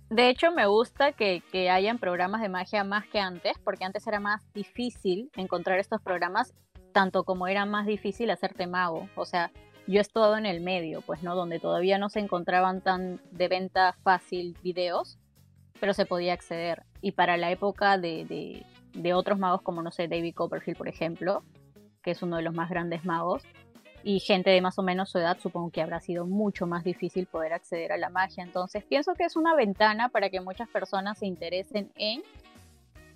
De 0.09 0.29
hecho, 0.29 0.51
me 0.51 0.67
gusta 0.67 1.13
que, 1.13 1.43
que, 1.53 1.71
hayan 1.71 1.99
programas 1.99 2.41
de 2.41 2.49
magia 2.49 2.85
más 2.85 3.07
que 3.07 3.21
antes, 3.21 3.53
porque 3.63 3.85
antes 3.85 4.07
era 4.07 4.19
más 4.19 4.41
difícil 4.55 5.31
encontrar 5.37 5.79
estos 5.79 6.01
programas, 6.01 6.53
tanto 6.93 7.23
como 7.23 7.47
era 7.47 7.65
más 7.65 7.87
difícil 7.87 8.31
hacerte 8.31 8.67
mago. 8.67 9.09
O 9.15 9.25
sea, 9.25 9.53
yo 9.91 9.99
he 9.99 10.01
estado 10.01 10.37
en 10.37 10.47
el 10.47 10.61
medio, 10.61 11.01
pues, 11.01 11.23
¿no? 11.23 11.35
Donde 11.35 11.59
todavía 11.59 11.99
no 11.99 12.09
se 12.09 12.21
encontraban 12.21 12.81
tan 12.81 13.21
de 13.33 13.49
venta 13.49 13.97
fácil 14.05 14.57
videos, 14.63 15.19
pero 15.81 15.95
se 15.95 16.07
podía 16.07 16.33
acceder. 16.33 16.85
Y 17.01 17.13
para 17.13 17.37
la 17.37 17.51
época 17.51 17.99
de, 17.99 18.65
de 18.95 19.15
otros 19.15 19.39
magos 19.39 19.63
como, 19.63 19.83
no 19.83 19.91
sé, 19.91 20.07
David 20.07 20.35
Copperfield, 20.35 20.79
por 20.79 20.89
ejemplo, 20.89 21.43
que 22.03 22.13
es 22.13 22.23
uno 22.23 22.37
de 22.37 22.43
los 22.43 22.55
más 22.55 22.71
grandes 22.71 23.05
magos, 23.05 23.43
y 24.03 24.21
gente 24.21 24.51
de 24.51 24.61
más 24.61 24.79
o 24.79 24.83
menos 24.83 25.11
su 25.11 25.19
edad, 25.19 25.39
supongo 25.41 25.71
que 25.71 25.83
habrá 25.83 26.01
sido 26.01 26.25
mucho 26.25 26.67
más 26.67 26.85
difícil 26.85 27.27
poder 27.27 27.53
acceder 27.53 27.93
a 27.93 27.99
la 27.99 28.11
magia. 28.11 28.45
Entonces 28.45 28.85
pienso 28.85 29.15
que 29.15 29.25
es 29.25 29.37
una 29.37 29.55
ventana 29.55 30.09
para 30.09 30.31
que 30.31 30.41
muchas 30.41 30.69
personas 30.69 31.19
se 31.19 31.27
interesen 31.27 31.91
en, 31.97 32.23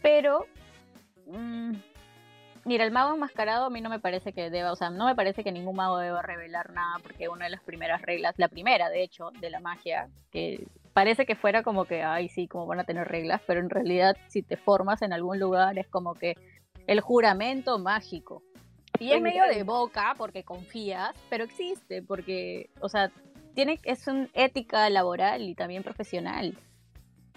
pero... 0.02 0.46
Mm, 1.26 1.72
mira, 2.64 2.84
el 2.84 2.90
mago 2.90 3.14
enmascarado 3.14 3.66
a 3.66 3.70
mí 3.70 3.80
no 3.80 3.90
me 3.90 4.00
parece 4.00 4.32
que 4.32 4.50
deba, 4.50 4.72
o 4.72 4.76
sea, 4.76 4.90
no 4.90 5.06
me 5.06 5.14
parece 5.14 5.44
que 5.44 5.52
ningún 5.52 5.76
mago 5.76 5.98
deba 5.98 6.22
revelar 6.22 6.72
nada, 6.72 6.96
porque 7.02 7.28
una 7.28 7.44
de 7.44 7.50
las 7.50 7.62
primeras 7.62 8.02
reglas, 8.02 8.34
la 8.38 8.48
primera 8.48 8.88
de 8.88 9.02
hecho, 9.02 9.30
de 9.40 9.50
la 9.50 9.60
magia, 9.60 10.08
que 10.30 10.66
parece 10.92 11.26
que 11.26 11.36
fuera 11.36 11.62
como 11.62 11.84
que, 11.84 12.02
ay, 12.02 12.28
sí, 12.28 12.48
como 12.48 12.66
van 12.66 12.80
a 12.80 12.84
tener 12.84 13.08
reglas, 13.08 13.42
pero 13.46 13.60
en 13.60 13.70
realidad 13.70 14.16
si 14.28 14.42
te 14.42 14.56
formas 14.56 15.02
en 15.02 15.12
algún 15.12 15.38
lugar 15.38 15.78
es 15.78 15.88
como 15.88 16.14
que 16.14 16.36
el 16.86 17.00
juramento 17.00 17.78
mágico. 17.78 18.42
Y 19.00 19.10
es 19.10 19.20
medio 19.20 19.44
de 19.46 19.64
boca 19.64 20.14
porque 20.16 20.44
confías, 20.44 21.16
pero 21.28 21.44
existe, 21.44 22.00
porque, 22.02 22.70
o 22.80 22.88
sea, 22.88 23.10
tiene, 23.54 23.80
es 23.82 24.06
una 24.06 24.28
ética 24.34 24.88
laboral 24.88 25.42
y 25.42 25.54
también 25.56 25.82
profesional. 25.82 26.56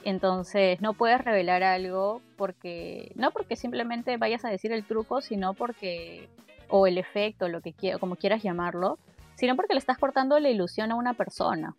Entonces 0.08 0.80
no 0.80 0.94
puedes 0.94 1.20
revelar 1.20 1.64
algo 1.64 2.22
porque, 2.38 3.12
no 3.16 3.32
porque 3.32 3.58
simplemente 3.58 4.16
vayas 4.16 4.46
a 4.46 4.50
decir 4.50 4.72
el 4.72 4.86
truco, 4.86 5.20
sino 5.20 5.54
porque, 5.54 6.30
o 6.70 6.88
el 6.88 6.98
efecto, 6.98 7.50
lo 7.50 7.60
que 7.60 7.74
como 8.00 8.16
quieras 8.16 8.42
llamarlo, 8.42 9.00
sino 9.36 9.58
porque 9.58 9.74
le 9.74 9.80
estás 9.80 9.98
cortando 9.98 10.40
la 10.40 10.48
ilusión 10.48 10.94
a 10.94 10.96
una 10.96 11.14
persona. 11.14 11.76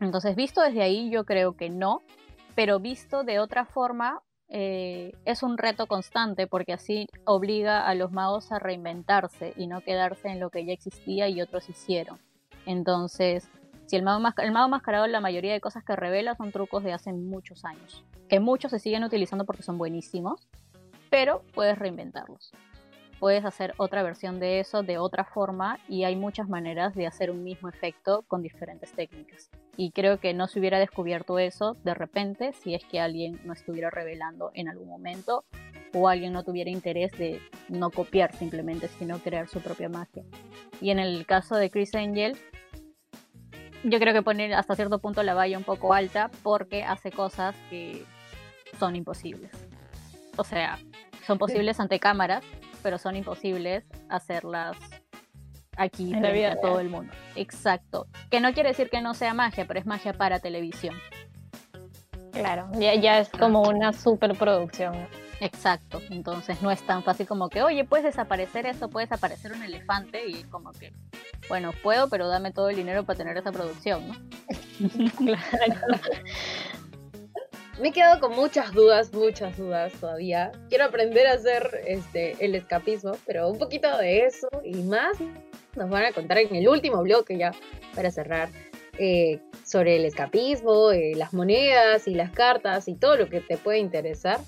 Entonces, 0.00 0.34
visto 0.34 0.62
desde 0.62 0.82
ahí, 0.82 1.10
yo 1.10 1.24
creo 1.24 1.52
que 1.56 1.70
no, 1.70 2.02
pero 2.56 2.80
visto 2.80 3.22
de 3.22 3.38
otra 3.38 3.66
forma, 3.66 4.20
eh, 4.48 5.12
es 5.24 5.44
un 5.44 5.58
reto 5.58 5.86
constante 5.86 6.48
porque 6.48 6.72
así 6.72 7.06
obliga 7.24 7.86
a 7.86 7.94
los 7.94 8.10
magos 8.10 8.50
a 8.50 8.58
reinventarse 8.58 9.52
y 9.56 9.68
no 9.68 9.80
quedarse 9.82 10.26
en 10.26 10.40
lo 10.40 10.50
que 10.50 10.64
ya 10.64 10.72
existía 10.72 11.28
y 11.28 11.40
otros 11.40 11.68
hicieron. 11.68 12.18
Entonces, 12.66 13.48
si 13.88 13.96
el 13.96 14.02
mago, 14.02 14.22
el 14.38 14.52
mago 14.52 14.68
mascarado, 14.68 15.06
la 15.08 15.20
mayoría 15.20 15.52
de 15.52 15.60
cosas 15.60 15.82
que 15.82 15.96
revela 15.96 16.36
son 16.36 16.52
trucos 16.52 16.84
de 16.84 16.92
hace 16.92 17.12
muchos 17.12 17.64
años, 17.64 18.04
que 18.28 18.38
muchos 18.38 18.70
se 18.70 18.78
siguen 18.78 19.02
utilizando 19.02 19.44
porque 19.44 19.64
son 19.64 19.78
buenísimos, 19.78 20.48
pero 21.10 21.42
puedes 21.54 21.76
reinventarlos 21.76 22.52
puedes 23.18 23.44
hacer 23.44 23.74
otra 23.76 24.02
versión 24.02 24.40
de 24.40 24.60
eso 24.60 24.82
de 24.82 24.98
otra 24.98 25.24
forma 25.24 25.78
y 25.88 26.04
hay 26.04 26.16
muchas 26.16 26.48
maneras 26.48 26.94
de 26.94 27.06
hacer 27.06 27.30
un 27.30 27.42
mismo 27.42 27.68
efecto 27.68 28.24
con 28.28 28.42
diferentes 28.42 28.92
técnicas. 28.92 29.50
Y 29.76 29.90
creo 29.92 30.18
que 30.18 30.34
no 30.34 30.46
se 30.46 30.58
hubiera 30.58 30.78
descubierto 30.78 31.38
eso 31.38 31.76
de 31.84 31.94
repente 31.94 32.52
si 32.52 32.74
es 32.74 32.84
que 32.84 33.00
alguien 33.00 33.40
no 33.44 33.52
estuviera 33.52 33.90
revelando 33.90 34.50
en 34.54 34.68
algún 34.68 34.88
momento 34.88 35.44
o 35.94 36.08
alguien 36.08 36.32
no 36.32 36.44
tuviera 36.44 36.70
interés 36.70 37.12
de 37.12 37.40
no 37.68 37.90
copiar 37.90 38.34
simplemente, 38.34 38.88
sino 38.98 39.18
crear 39.18 39.48
su 39.48 39.60
propia 39.60 39.88
magia. 39.88 40.24
Y 40.80 40.90
en 40.90 40.98
el 40.98 41.24
caso 41.26 41.56
de 41.56 41.70
Chris 41.70 41.94
Angel, 41.94 42.36
yo 43.84 43.98
creo 43.98 44.12
que 44.12 44.22
poner 44.22 44.54
hasta 44.54 44.74
cierto 44.74 44.98
punto 44.98 45.22
la 45.22 45.34
valla 45.34 45.58
un 45.58 45.64
poco 45.64 45.94
alta 45.94 46.30
porque 46.42 46.84
hace 46.84 47.10
cosas 47.10 47.54
que 47.70 48.04
son 48.78 48.96
imposibles. 48.96 49.50
O 50.36 50.44
sea, 50.44 50.78
son 51.26 51.38
posibles 51.38 51.80
ante 51.80 51.98
cámaras, 51.98 52.44
pero 52.82 52.98
son 52.98 53.16
imposibles 53.16 53.84
hacerlas 54.08 54.76
aquí 55.76 56.12
en 56.12 56.24
a 56.24 56.56
todo 56.60 56.80
el 56.80 56.88
mundo. 56.88 57.12
Exacto. 57.36 58.06
Que 58.30 58.40
no 58.40 58.52
quiere 58.52 58.70
decir 58.70 58.90
que 58.90 59.00
no 59.00 59.14
sea 59.14 59.34
magia, 59.34 59.66
pero 59.66 59.80
es 59.80 59.86
magia 59.86 60.12
para 60.12 60.38
televisión. 60.40 60.94
Claro, 62.32 62.68
ya, 62.78 62.94
ya 62.94 63.18
es 63.18 63.30
como 63.30 63.62
una 63.62 63.92
superproducción. 63.92 64.94
Exacto, 65.40 66.00
entonces 66.10 66.60
no 66.62 66.70
es 66.70 66.82
tan 66.82 67.04
fácil 67.04 67.26
como 67.26 67.48
que, 67.48 67.62
oye, 67.62 67.84
puedes 67.84 68.04
desaparecer 68.04 68.66
esto, 68.66 68.88
puedes 68.88 69.12
aparecer 69.12 69.52
un 69.52 69.62
elefante 69.62 70.26
y 70.26 70.42
como 70.44 70.72
que, 70.72 70.92
bueno, 71.48 71.72
puedo, 71.82 72.08
pero 72.08 72.28
dame 72.28 72.52
todo 72.52 72.68
el 72.68 72.76
dinero 72.76 73.04
para 73.04 73.16
tener 73.16 73.36
esa 73.36 73.52
producción, 73.52 74.08
¿no? 74.08 74.14
claro 75.16 76.00
me 77.80 77.88
he 77.88 77.92
quedado 77.92 78.20
con 78.20 78.34
muchas 78.34 78.72
dudas, 78.72 79.12
muchas 79.12 79.56
dudas 79.56 79.92
todavía. 80.00 80.52
Quiero 80.68 80.84
aprender 80.84 81.26
a 81.26 81.34
hacer 81.34 81.82
este, 81.86 82.36
el 82.44 82.54
escapismo, 82.54 83.12
pero 83.26 83.48
un 83.48 83.58
poquito 83.58 83.96
de 83.98 84.24
eso 84.24 84.48
y 84.64 84.74
más 84.82 85.16
nos 85.76 85.88
van 85.88 86.04
a 86.04 86.12
contar 86.12 86.38
en 86.38 86.54
el 86.54 86.68
último 86.68 87.02
bloque 87.02 87.38
ya 87.38 87.52
para 87.94 88.10
cerrar 88.10 88.48
eh, 88.98 89.40
sobre 89.64 89.96
el 89.96 90.04
escapismo, 90.04 90.90
eh, 90.90 91.12
las 91.14 91.32
monedas 91.32 92.08
y 92.08 92.14
las 92.14 92.32
cartas 92.32 92.88
y 92.88 92.94
todo 92.94 93.16
lo 93.16 93.28
que 93.28 93.40
te 93.40 93.56
puede 93.56 93.78
interesar. 93.78 94.40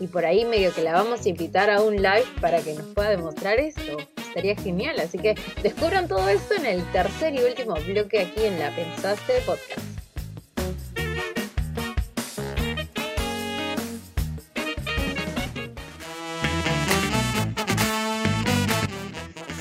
Y 0.00 0.08
por 0.08 0.24
ahí 0.24 0.44
medio 0.44 0.74
que 0.74 0.82
la 0.82 0.92
vamos 0.92 1.24
a 1.24 1.28
invitar 1.28 1.70
a 1.70 1.80
un 1.80 1.96
live 1.96 2.26
para 2.40 2.60
que 2.60 2.74
nos 2.74 2.86
pueda 2.86 3.10
demostrar 3.10 3.60
esto. 3.60 3.98
Estaría 4.32 4.56
genial. 4.56 4.98
Así 4.98 5.18
que 5.18 5.34
descubran 5.62 6.08
todo 6.08 6.26
esto 6.30 6.54
en 6.54 6.64
el 6.64 6.82
tercer 6.90 7.34
y 7.34 7.40
último 7.40 7.74
bloque 7.86 8.20
aquí 8.20 8.46
en 8.46 8.58
La 8.58 8.74
Pensaste 8.74 9.34
Podcast. 9.44 9.82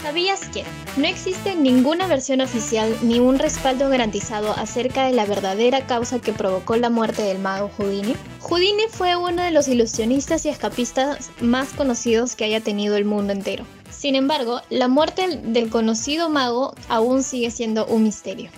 ¿Sabías 0.02 0.48
que 0.54 0.64
no 0.96 1.06
existe 1.06 1.56
ninguna 1.56 2.08
versión 2.08 2.40
oficial 2.40 2.96
ni 3.02 3.20
un 3.20 3.40
respaldo 3.40 3.90
garantizado 3.90 4.54
acerca 4.54 5.06
de 5.06 5.12
la 5.12 5.26
verdadera 5.26 5.86
causa 5.86 6.20
que 6.20 6.32
provocó 6.32 6.78
la 6.78 6.90
muerte 6.90 7.24
del 7.24 7.40
mago 7.40 7.70
Houdini? 7.78 8.16
Houdini 8.40 8.84
fue 8.90 9.18
uno 9.18 9.44
de 9.44 9.52
los 9.52 9.68
ilusionistas 9.68 10.46
y 10.46 10.50
escapistas 10.50 11.30
más 11.42 11.74
conocidos 11.74 12.38
que 12.38 12.46
haya 12.46 12.62
tenido 12.62 12.96
el 12.96 13.04
mundo 13.04 13.34
entero. 13.34 13.66
Sin 14.02 14.16
embargo, 14.16 14.62
la 14.72 14.88
muerte 14.88 15.28
del 15.44 15.70
conocido 15.70 16.28
mago 16.28 16.74
aún 16.90 17.22
sigue 17.22 17.52
siendo 17.52 17.86
un 17.86 18.02
misterio. 18.02 18.50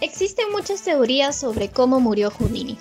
Existen 0.00 0.52
muchas 0.52 0.82
teorías 0.82 1.34
sobre 1.34 1.68
cómo 1.68 1.98
murió 1.98 2.30
Houdini, 2.30 2.78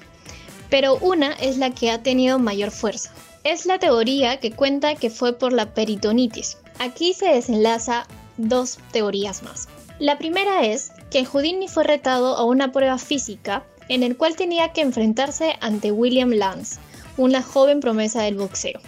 pero 0.69 0.99
una 0.99 1.32
es 1.32 1.58
la 1.58 1.71
que 1.71 1.89
ha 1.89 2.04
tenido 2.04 2.38
mayor 2.38 2.69
fuerza. 2.69 3.12
Es 3.43 3.65
la 3.65 3.80
teoría 3.80 4.39
que 4.39 4.52
cuenta 4.52 4.93
que 4.93 5.10
fue 5.10 5.34
por 5.34 5.54
la 5.54 5.73
peritonitis, 5.73 6.60
Aquí 6.78 7.15
se 7.15 7.30
desenlaza 7.30 8.06
dos 8.38 8.78
teorías 8.91 9.41
más. 9.41 9.67
La 9.97 10.19
primera 10.19 10.67
es 10.67 10.91
que 11.10 11.26
Houdini 11.26 11.67
fue 11.67 11.84
retado 11.84 12.36
a 12.36 12.43
una 12.43 12.71
prueba 12.71 12.99
física 12.99 13.65
en 13.89 14.04
el 14.04 14.17
cual 14.17 14.36
tenía 14.36 14.71
que 14.71 14.82
enfrentarse 14.82 15.56
ante 15.62 15.91
William 15.91 16.30
Lance, 16.30 16.80
una 17.17 17.41
joven 17.41 17.80
promesa 17.80 18.21
del 18.21 18.36
boxeo. 18.36 18.80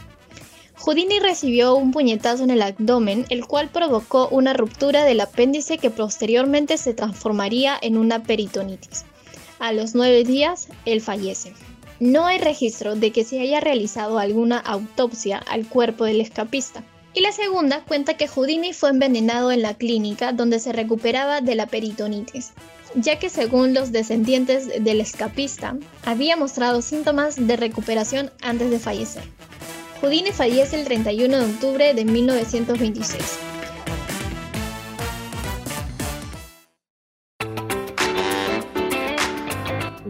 Houdini 0.78 1.20
recibió 1.20 1.76
un 1.76 1.92
puñetazo 1.92 2.44
en 2.44 2.50
el 2.50 2.62
abdomen, 2.62 3.26
el 3.30 3.46
cual 3.46 3.70
provocó 3.70 4.28
una 4.30 4.54
ruptura 4.54 5.04
del 5.04 5.22
apéndice 5.22 5.78
que 5.78 5.90
posteriormente 5.90 6.78
se 6.78 6.94
transformaría 6.94 7.78
en 7.82 7.98
una 7.98 8.24
peritonitis. 8.24 9.06
A 9.60 9.72
los 9.72 9.96
nueve 9.96 10.24
días, 10.24 10.68
él 10.86 11.02
fallece. 11.02 11.54
No 12.00 12.26
hay 12.26 12.40
registro 12.40 12.96
de 12.96 13.12
que 13.12 13.24
se 13.24 13.40
haya 13.40 13.62
realizado 13.62 14.20
alguna 14.20 14.60
autopsia 14.60 15.38
al 15.38 15.66
cuerpo 15.68 16.04
del 16.04 16.20
escapista. 16.20 16.84
Y 17.14 17.22
la 17.22 17.32
segunda 17.32 17.82
cuenta 17.86 18.18
que 18.18 18.28
Houdini 18.28 18.74
fue 18.74 18.90
envenenado 18.90 19.54
en 19.54 19.62
la 19.62 19.76
clínica 19.76 20.34
donde 20.34 20.60
se 20.60 20.74
recuperaba 20.74 21.40
de 21.40 21.56
la 21.56 21.68
peritonitis, 21.68 22.52
ya 22.96 23.18
que 23.18 23.30
según 23.30 23.74
los 23.74 23.94
descendientes 23.94 24.84
del 24.84 25.00
escapista, 25.00 25.78
había 26.04 26.36
mostrado 26.36 26.82
síntomas 26.82 27.48
de 27.48 27.56
recuperación 27.56 28.32
antes 28.42 28.70
de 28.70 28.80
fallecer. 28.80 29.24
Houdini 30.02 30.32
fallece 30.32 30.80
el 30.80 30.86
31 30.86 31.38
de 31.38 31.46
octubre 31.46 31.94
de 31.94 32.06
1926. 32.06 33.40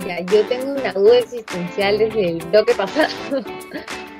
Ya, 0.07 0.21
yo 0.21 0.45
tengo 0.47 0.73
una 0.73 0.91
duda 0.93 1.19
existencial 1.19 1.99
desde 1.99 2.29
el 2.29 2.45
bloque 2.45 2.73
pasado. 2.73 3.09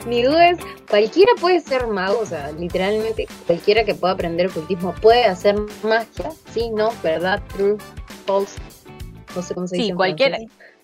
Mi 0.06 0.21
duda 0.21 0.51
es, 0.51 0.60
cualquiera 0.88 1.32
puede 1.41 1.60
ser 1.62 1.88
mago, 1.88 2.19
o 2.19 2.25
sea, 2.28 2.51
literalmente 2.51 3.28
cualquiera 3.47 3.84
que 3.84 3.95
pueda 3.95 4.13
aprender 4.13 4.47
ocultismo 4.47 4.93
puede 4.93 5.25
hacer 5.25 5.56
magia, 5.82 6.32
sí, 6.51 6.69
no, 6.69 6.91
verdad, 7.01 7.41
true, 7.47 7.78
false, 8.28 8.60
no 9.36 9.41
sé 9.41 9.56
cómo 9.56 9.67
se 9.67 9.78
dice. 9.78 9.88
Sí, 9.88 9.93
cualquiera, 9.93 10.38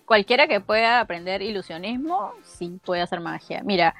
cualquiera 0.06 0.48
que 0.48 0.60
pueda 0.60 0.98
aprender 0.98 1.40
ilusionismo, 1.40 2.32
sí 2.42 2.80
puede 2.84 3.00
hacer 3.00 3.20
magia. 3.20 3.62
Mira, 3.64 3.94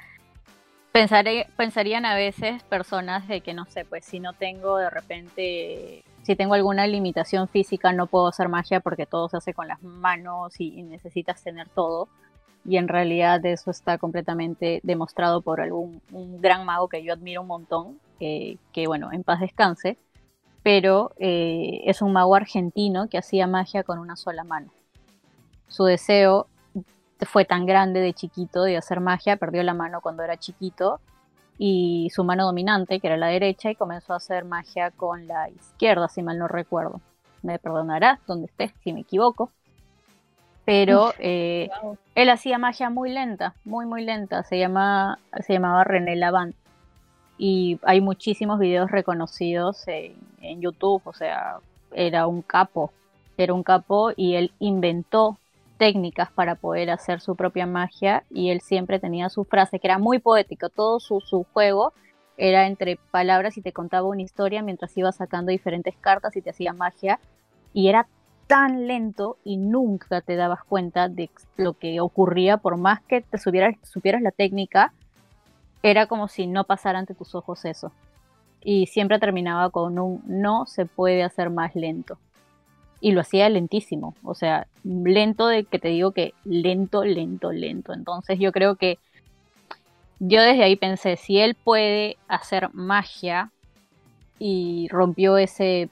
pensarían 0.93 2.05
a 2.05 2.15
veces 2.15 2.63
personas 2.63 3.27
de 3.27 3.41
que, 3.41 3.53
no 3.53 3.65
sé, 3.65 3.83
pues 3.83 4.05
si 4.05 4.19
no 4.19 4.33
tengo 4.33 4.77
de 4.77 4.89
repente, 4.89 6.03
si 6.21 6.35
tengo 6.35 6.53
alguna 6.53 6.87
limitación 6.87 7.47
física, 7.47 7.91
no 7.91 8.07
puedo 8.07 8.27
hacer 8.27 8.47
magia 8.47 8.79
porque 8.79 9.05
todo 9.05 9.27
se 9.27 9.37
hace 9.37 9.53
con 9.53 9.67
las 9.67 9.81
manos 9.83 10.59
y 10.59 10.83
necesitas 10.83 11.43
tener 11.43 11.67
todo 11.69 12.07
y 12.65 12.77
en 12.77 12.87
realidad 12.87 13.45
eso 13.45 13.71
está 13.71 13.97
completamente 13.97 14.79
demostrado 14.83 15.41
por 15.41 15.59
algún 15.59 16.01
gran 16.39 16.65
mago 16.65 16.87
que 16.87 17.03
yo 17.03 17.13
admiro 17.13 17.41
un 17.41 17.47
montón, 17.47 17.99
que 18.19 18.87
bueno, 18.87 19.11
en 19.11 19.23
paz 19.23 19.41
descanse, 19.41 19.97
pero 20.61 21.11
eh, 21.17 21.81
es 21.85 22.01
un 22.01 22.13
mago 22.13 22.35
argentino 22.35 23.09
que 23.09 23.17
hacía 23.17 23.47
magia 23.47 23.83
con 23.83 23.99
una 23.99 24.15
sola 24.15 24.45
mano. 24.45 24.71
Su 25.67 25.83
deseo 25.83 26.47
fue 27.25 27.45
tan 27.45 27.65
grande 27.65 27.99
de 27.99 28.13
chiquito 28.13 28.63
de 28.63 28.77
hacer 28.77 28.99
magia, 28.99 29.37
perdió 29.37 29.63
la 29.63 29.73
mano 29.73 30.01
cuando 30.01 30.23
era 30.23 30.37
chiquito 30.37 30.99
y 31.57 32.09
su 32.13 32.23
mano 32.23 32.45
dominante, 32.45 32.99
que 32.99 33.07
era 33.07 33.17
la 33.17 33.27
derecha, 33.27 33.69
y 33.69 33.75
comenzó 33.75 34.13
a 34.13 34.17
hacer 34.17 34.45
magia 34.45 34.91
con 34.91 35.27
la 35.27 35.49
izquierda, 35.49 36.07
si 36.07 36.23
mal 36.23 36.39
no 36.39 36.47
recuerdo. 36.47 37.01
Me 37.41 37.59
perdonará 37.59 38.19
donde 38.25 38.47
esté, 38.47 38.73
si 38.83 38.93
me 38.93 39.01
equivoco. 39.01 39.51
Pero 40.65 41.13
eh, 41.19 41.69
él 42.15 42.29
hacía 42.29 42.57
magia 42.57 42.89
muy 42.89 43.11
lenta, 43.11 43.53
muy, 43.65 43.85
muy 43.85 44.03
lenta. 44.03 44.43
Se, 44.43 44.57
llama, 44.57 45.19
se 45.45 45.53
llamaba 45.53 45.83
René 45.83 46.15
Lavant. 46.15 46.55
Y 47.37 47.79
hay 47.83 47.99
muchísimos 47.99 48.59
videos 48.59 48.89
reconocidos 48.89 49.87
en, 49.87 50.15
en 50.41 50.61
YouTube, 50.61 51.01
o 51.03 51.13
sea, 51.13 51.57
era 51.91 52.27
un 52.27 52.41
capo, 52.41 52.91
era 53.37 53.53
un 53.53 53.63
capo 53.63 54.11
y 54.15 54.35
él 54.35 54.53
inventó 54.59 55.37
técnicas 55.83 56.31
para 56.31 56.55
poder 56.55 56.89
hacer 56.91 57.19
su 57.19 57.35
propia 57.35 57.67
magia 57.67 58.23
y 58.29 58.51
él 58.51 58.61
siempre 58.61 58.99
tenía 58.99 59.27
su 59.27 59.43
frase 59.43 59.79
que 59.79 59.87
era 59.87 59.97
muy 59.97 60.17
poético, 60.17 60.69
todo 60.69 61.01
su, 61.01 61.19
su 61.19 61.45
juego 61.51 61.91
era 62.37 62.67
entre 62.67 62.95
palabras 63.11 63.57
y 63.57 63.61
te 63.61 63.73
contaba 63.73 64.07
una 64.07 64.21
historia 64.21 64.63
mientras 64.63 64.97
iba 64.97 65.11
sacando 65.11 65.51
diferentes 65.51 65.93
cartas 65.97 66.37
y 66.37 66.41
te 66.41 66.51
hacía 66.51 66.71
magia. 66.71 67.19
Y 67.73 67.89
era 67.89 68.07
tan 68.47 68.87
lento 68.87 69.35
y 69.43 69.57
nunca 69.57 70.21
te 70.21 70.37
dabas 70.37 70.63
cuenta 70.63 71.09
de 71.09 71.29
lo 71.57 71.73
que 71.73 71.99
ocurría 71.99 72.55
por 72.55 72.77
más 72.77 73.01
que 73.01 73.19
te 73.19 73.37
supieras, 73.37 73.75
supieras 73.83 74.21
la 74.21 74.31
técnica 74.31 74.93
era 75.81 76.07
como 76.07 76.29
si 76.29 76.47
no 76.47 76.63
pasara 76.63 76.99
ante 76.99 77.13
tus 77.13 77.35
ojos 77.35 77.65
eso. 77.65 77.91
Y 78.61 78.85
siempre 78.85 79.19
terminaba 79.19 79.69
con 79.69 79.99
un 79.99 80.23
no 80.27 80.65
se 80.65 80.85
puede 80.85 81.23
hacer 81.23 81.49
más 81.49 81.75
lento 81.75 82.17
y 83.03 83.11
lo 83.11 83.19
hacía 83.19 83.49
lentísimo, 83.49 84.15
o 84.23 84.33
sea, 84.33 84.65
lento 84.85 85.47
de 85.47 85.65
que 85.65 85.77
te 85.77 85.89
digo 85.89 86.13
que 86.13 86.33
lento, 86.45 87.03
lento, 87.03 87.51
lento. 87.51 87.91
Entonces 87.91 88.39
yo 88.39 88.53
creo 88.53 88.77
que 88.77 88.97
yo 90.19 90.41
desde 90.41 90.63
ahí 90.63 90.77
pensé, 90.77 91.17
si 91.17 91.37
él 91.37 91.53
puede 91.53 92.15
hacer 92.29 92.73
magia 92.73 93.51
y 94.39 94.87
rompió 94.89 95.37
ese 95.37 95.89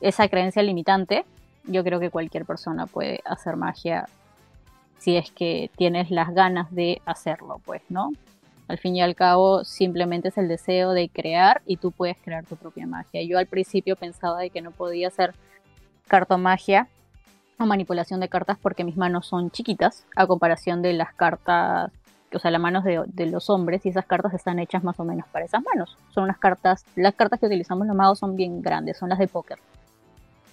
esa 0.00 0.26
creencia 0.28 0.64
limitante, 0.64 1.24
yo 1.62 1.84
creo 1.84 2.00
que 2.00 2.10
cualquier 2.10 2.44
persona 2.44 2.86
puede 2.86 3.20
hacer 3.24 3.54
magia 3.54 4.08
si 4.98 5.16
es 5.16 5.30
que 5.30 5.70
tienes 5.76 6.10
las 6.10 6.34
ganas 6.34 6.74
de 6.74 7.00
hacerlo, 7.06 7.60
pues, 7.64 7.82
¿no? 7.88 8.10
Al 8.66 8.78
fin 8.78 8.96
y 8.96 9.00
al 9.00 9.14
cabo, 9.14 9.62
simplemente 9.62 10.30
es 10.30 10.38
el 10.38 10.48
deseo 10.48 10.90
de 10.90 11.08
crear 11.08 11.62
y 11.66 11.76
tú 11.76 11.92
puedes 11.92 12.16
crear 12.20 12.44
tu 12.44 12.56
propia 12.56 12.88
magia. 12.88 13.22
Yo 13.22 13.38
al 13.38 13.46
principio 13.46 13.94
pensaba 13.94 14.40
de 14.40 14.50
que 14.50 14.60
no 14.60 14.72
podía 14.72 15.06
hacer 15.06 15.32
cartomagia 16.06 16.88
o 17.58 17.66
manipulación 17.66 18.20
de 18.20 18.28
cartas 18.28 18.58
porque 18.60 18.84
mis 18.84 18.96
manos 18.96 19.26
son 19.26 19.50
chiquitas 19.50 20.06
a 20.14 20.26
comparación 20.26 20.82
de 20.82 20.92
las 20.92 21.14
cartas, 21.14 21.90
o 22.32 22.38
sea, 22.38 22.50
las 22.50 22.60
manos 22.60 22.84
de, 22.84 23.26
los 23.26 23.50
hombres 23.50 23.86
y 23.86 23.88
esas 23.88 24.06
cartas 24.06 24.34
están 24.34 24.58
hechas 24.58 24.84
más 24.84 24.98
o 25.00 25.04
menos 25.04 25.26
para 25.28 25.44
esas 25.44 25.62
manos. 25.62 25.96
Son 26.10 26.24
unas 26.24 26.38
cartas, 26.38 26.84
las 26.94 27.14
cartas 27.14 27.40
que 27.40 27.46
utilizamos 27.46 27.86
los 27.86 27.96
magos 27.96 28.18
son 28.18 28.36
bien 28.36 28.62
grandes, 28.62 28.98
son 28.98 29.08
las 29.08 29.18
de 29.18 29.28
póker. 29.28 29.58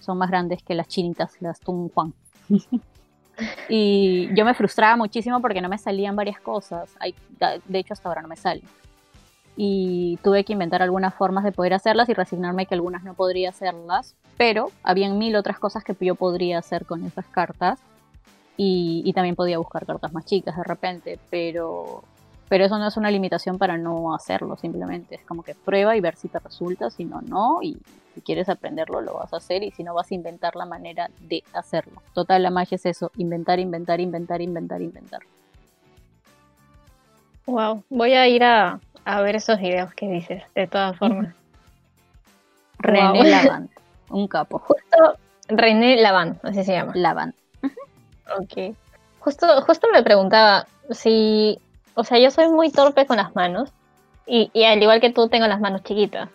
Son 0.00 0.18
más 0.18 0.30
grandes 0.30 0.62
que 0.62 0.74
las 0.74 0.88
chinitas, 0.88 1.40
las 1.40 1.60
Tung 1.60 1.90
Juan. 1.92 2.12
y 3.68 4.34
yo 4.34 4.44
me 4.44 4.54
frustraba 4.54 4.96
muchísimo 4.96 5.40
porque 5.40 5.60
no 5.60 5.68
me 5.68 5.78
salían 5.78 6.16
varias 6.16 6.40
cosas. 6.40 6.90
de 7.38 7.78
hecho, 7.78 7.94
hasta 7.94 8.08
ahora 8.08 8.22
no 8.22 8.28
me 8.28 8.36
salen 8.36 8.64
y 9.56 10.18
tuve 10.22 10.44
que 10.44 10.52
inventar 10.52 10.82
algunas 10.82 11.14
formas 11.14 11.44
de 11.44 11.52
poder 11.52 11.74
hacerlas 11.74 12.08
y 12.08 12.14
resignarme 12.14 12.66
que 12.66 12.74
algunas 12.74 13.04
no 13.04 13.14
podría 13.14 13.50
hacerlas, 13.50 14.16
pero 14.36 14.70
habían 14.82 15.18
mil 15.18 15.36
otras 15.36 15.58
cosas 15.58 15.84
que 15.84 15.94
yo 16.00 16.16
podría 16.16 16.58
hacer 16.58 16.86
con 16.86 17.04
esas 17.04 17.26
cartas 17.26 17.78
y, 18.56 19.12
también 19.14 19.36
podía 19.36 19.58
buscar 19.58 19.86
cartas 19.86 20.12
más 20.12 20.24
chicas 20.26 20.56
de 20.56 20.64
repente, 20.64 21.18
pero, 21.30 22.02
pero 22.48 22.64
eso 22.64 22.78
no 22.78 22.86
es 22.86 22.96
una 22.96 23.10
limitación 23.10 23.58
para 23.58 23.76
no 23.76 24.14
hacerlo, 24.14 24.56
simplemente 24.56 25.16
es 25.16 25.22
como 25.22 25.42
que 25.42 25.54
prueba 25.54 25.96
y 25.96 26.00
ver 26.00 26.16
si 26.16 26.28
te 26.28 26.38
resulta, 26.38 26.90
si 26.90 27.04
no, 27.04 27.20
no, 27.20 27.62
y 27.62 27.76
si 28.14 28.20
quieres 28.20 28.48
aprenderlo 28.48 29.00
lo 29.00 29.14
vas 29.14 29.32
a 29.32 29.38
hacer 29.38 29.62
y 29.64 29.70
si 29.72 29.82
no 29.82 29.94
vas 29.94 30.10
a 30.10 30.14
inventar 30.14 30.54
la 30.56 30.66
manera 30.66 31.10
de 31.20 31.42
hacerlo. 31.52 32.00
Total, 32.12 32.42
la 32.42 32.50
magia 32.50 32.76
es 32.76 32.86
eso, 32.86 33.10
inventar, 33.16 33.58
inventar, 33.58 34.00
inventar, 34.00 34.40
inventar, 34.40 34.82
inventar. 34.82 35.20
Wow, 37.46 37.84
voy 37.90 38.14
a 38.14 38.26
ir 38.26 38.42
a, 38.42 38.80
a 39.04 39.20
ver 39.22 39.36
esos 39.36 39.58
videos 39.58 39.92
que 39.94 40.08
dices, 40.08 40.42
de 40.54 40.66
todas 40.66 40.96
formas. 40.96 41.34
René 42.78 43.24
Lavant, 43.24 43.70
un 44.10 44.28
capo. 44.28 44.58
Justo 44.58 45.18
René 45.48 45.96
Lavant, 45.96 46.44
así 46.44 46.64
se 46.64 46.72
llama. 46.72 46.92
Lavant. 46.94 47.34
Ok. 48.38 48.74
Justo, 49.20 49.62
justo 49.62 49.88
me 49.92 50.02
preguntaba 50.02 50.66
si, 50.90 51.58
o 51.94 52.04
sea, 52.04 52.18
yo 52.18 52.30
soy 52.30 52.48
muy 52.48 52.70
torpe 52.70 53.06
con 53.06 53.16
las 53.16 53.34
manos 53.34 53.70
y, 54.26 54.50
y 54.52 54.64
al 54.64 54.82
igual 54.82 55.00
que 55.00 55.10
tú 55.10 55.28
tengo 55.28 55.46
las 55.46 55.60
manos 55.60 55.82
chiquitas. 55.82 56.28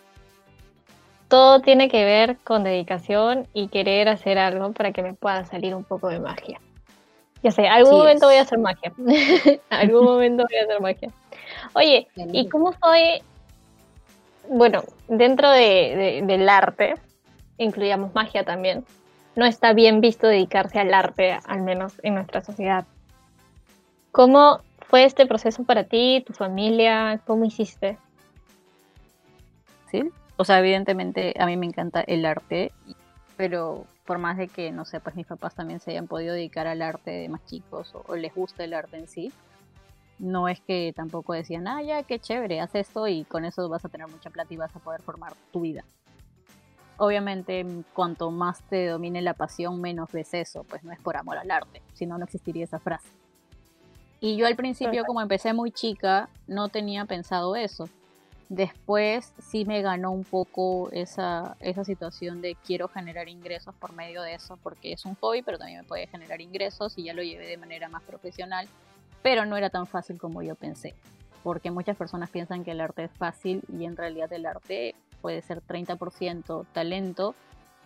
Todo 1.28 1.60
tiene 1.60 1.88
que 1.88 2.04
ver 2.04 2.38
con 2.42 2.64
dedicación 2.64 3.46
y 3.54 3.68
querer 3.68 4.08
hacer 4.08 4.38
algo 4.38 4.72
para 4.72 4.90
que 4.90 5.02
me 5.02 5.14
pueda 5.14 5.44
salir 5.44 5.76
un 5.76 5.84
poco 5.84 6.08
de 6.08 6.18
magia. 6.18 6.60
Ya 7.42 7.52
sé, 7.52 7.68
algún 7.68 7.98
momento 7.98 8.26
voy 8.26 8.36
a 8.36 8.42
hacer 8.42 8.58
magia. 8.58 8.92
algún 9.70 10.04
momento 10.04 10.44
voy 10.48 10.58
a 10.58 10.64
hacer 10.64 10.80
magia. 10.80 11.10
Oye, 11.74 12.08
¿y 12.32 12.48
cómo 12.48 12.72
fue? 12.72 13.22
Bueno, 14.48 14.82
dentro 15.08 15.50
de, 15.50 16.22
del 16.26 16.48
arte, 16.48 16.94
incluíamos 17.58 18.14
magia 18.14 18.44
también. 18.44 18.84
No 19.36 19.46
está 19.46 19.72
bien 19.72 20.00
visto 20.00 20.26
dedicarse 20.26 20.80
al 20.80 20.92
arte, 20.92 21.38
al 21.46 21.62
menos 21.62 21.94
en 22.02 22.14
nuestra 22.14 22.40
sociedad. 22.40 22.84
¿Cómo 24.12 24.60
fue 24.88 25.04
este 25.04 25.26
proceso 25.26 25.62
para 25.64 25.84
ti, 25.84 26.24
tu 26.26 26.32
familia? 26.32 27.20
¿Cómo 27.26 27.44
hiciste? 27.44 27.96
Sí, 29.90 30.02
o 30.36 30.44
sea, 30.44 30.58
evidentemente 30.58 31.34
a 31.38 31.46
mí 31.46 31.56
me 31.56 31.66
encanta 31.66 32.00
el 32.00 32.24
arte, 32.26 32.72
pero 33.36 33.84
por 34.04 34.18
más 34.18 34.36
de 34.36 34.48
que, 34.48 34.72
no 34.72 34.84
sé, 34.84 34.98
pues 35.00 35.14
mis 35.14 35.26
papás 35.26 35.54
también 35.54 35.80
se 35.80 35.92
hayan 35.92 36.08
podido 36.08 36.34
dedicar 36.34 36.66
al 36.66 36.82
arte 36.82 37.10
de 37.10 37.28
más 37.28 37.44
chicos 37.46 37.92
o 37.94 38.16
les 38.16 38.34
gusta 38.34 38.64
el 38.64 38.74
arte 38.74 38.98
en 38.98 39.06
sí, 39.06 39.32
no 40.20 40.48
es 40.48 40.60
que 40.60 40.92
tampoco 40.94 41.32
decían, 41.32 41.66
ah, 41.66 41.82
ya, 41.82 42.02
qué 42.02 42.18
chévere, 42.18 42.60
haz 42.60 42.74
esto 42.74 43.08
y 43.08 43.24
con 43.24 43.44
eso 43.44 43.68
vas 43.68 43.84
a 43.84 43.88
tener 43.88 44.06
mucha 44.08 44.30
plata 44.30 44.52
y 44.52 44.56
vas 44.56 44.74
a 44.76 44.78
poder 44.78 45.02
formar 45.02 45.34
tu 45.52 45.62
vida. 45.62 45.84
Obviamente, 46.98 47.64
cuanto 47.94 48.30
más 48.30 48.62
te 48.64 48.86
domine 48.86 49.22
la 49.22 49.32
pasión, 49.32 49.80
menos 49.80 50.12
ves 50.12 50.34
eso, 50.34 50.64
pues 50.64 50.84
no 50.84 50.92
es 50.92 51.00
por 51.00 51.16
amor 51.16 51.38
al 51.38 51.50
arte, 51.50 51.80
si 51.94 52.04
no, 52.04 52.18
no 52.18 52.24
existiría 52.24 52.64
esa 52.64 52.78
frase. 52.78 53.08
Y 54.20 54.36
yo 54.36 54.46
al 54.46 54.54
principio, 54.54 55.04
como 55.06 55.22
empecé 55.22 55.54
muy 55.54 55.70
chica, 55.70 56.28
no 56.46 56.68
tenía 56.68 57.06
pensado 57.06 57.56
eso. 57.56 57.88
Después 58.50 59.32
sí 59.38 59.64
me 59.64 59.80
ganó 59.80 60.10
un 60.10 60.24
poco 60.24 60.90
esa, 60.92 61.56
esa 61.60 61.84
situación 61.84 62.42
de 62.42 62.54
quiero 62.66 62.88
generar 62.88 63.30
ingresos 63.30 63.74
por 63.76 63.94
medio 63.94 64.20
de 64.20 64.34
eso, 64.34 64.58
porque 64.62 64.92
es 64.92 65.06
un 65.06 65.14
hobby, 65.14 65.40
pero 65.40 65.56
también 65.56 65.80
me 65.80 65.86
puede 65.86 66.06
generar 66.08 66.42
ingresos 66.42 66.98
y 66.98 67.04
ya 67.04 67.14
lo 67.14 67.22
llevé 67.22 67.46
de 67.46 67.56
manera 67.56 67.88
más 67.88 68.02
profesional 68.02 68.68
pero 69.22 69.46
no 69.46 69.56
era 69.56 69.70
tan 69.70 69.86
fácil 69.86 70.18
como 70.18 70.42
yo 70.42 70.54
pensé, 70.54 70.94
porque 71.42 71.70
muchas 71.70 71.96
personas 71.96 72.30
piensan 72.30 72.64
que 72.64 72.72
el 72.72 72.80
arte 72.80 73.04
es 73.04 73.10
fácil 73.12 73.62
y 73.68 73.84
en 73.84 73.96
realidad 73.96 74.32
el 74.32 74.46
arte 74.46 74.94
puede 75.20 75.42
ser 75.42 75.62
30% 75.62 76.66
talento 76.72 77.34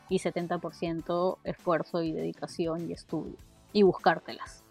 y 0.08 0.18
70% 0.18 1.38
esfuerzo 1.44 2.02
y 2.02 2.12
dedicación 2.12 2.88
y 2.88 2.92
estudio 2.92 3.36
y 3.72 3.82
buscártelas. 3.82 4.62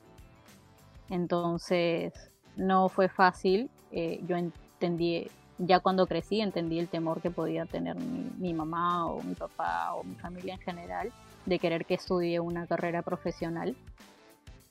Entonces 1.10 2.14
no 2.56 2.90
fue 2.90 3.10
fácil, 3.10 3.70
eh, 3.92 4.22
yo 4.28 4.38
entendí, 4.38 5.28
ya 5.58 5.80
cuando 5.80 6.08
crecí 6.08 6.42
entendí 6.42 6.80
el 6.80 6.88
temor 6.88 7.22
que 7.22 7.30
podía 7.30 7.66
tener 7.66 7.96
mi, 7.96 8.30
mi 8.38 8.54
mamá 8.54 9.08
o 9.08 9.22
mi 9.22 9.36
papá 9.36 9.94
o 9.96 10.04
mi 10.04 10.16
familia 10.16 10.56
en 10.56 10.62
general 10.62 11.12
de 11.46 11.60
querer 11.60 11.86
que 11.86 11.96
estudie 11.96 12.40
una 12.40 12.68
carrera 12.68 13.02
profesional. 13.02 13.76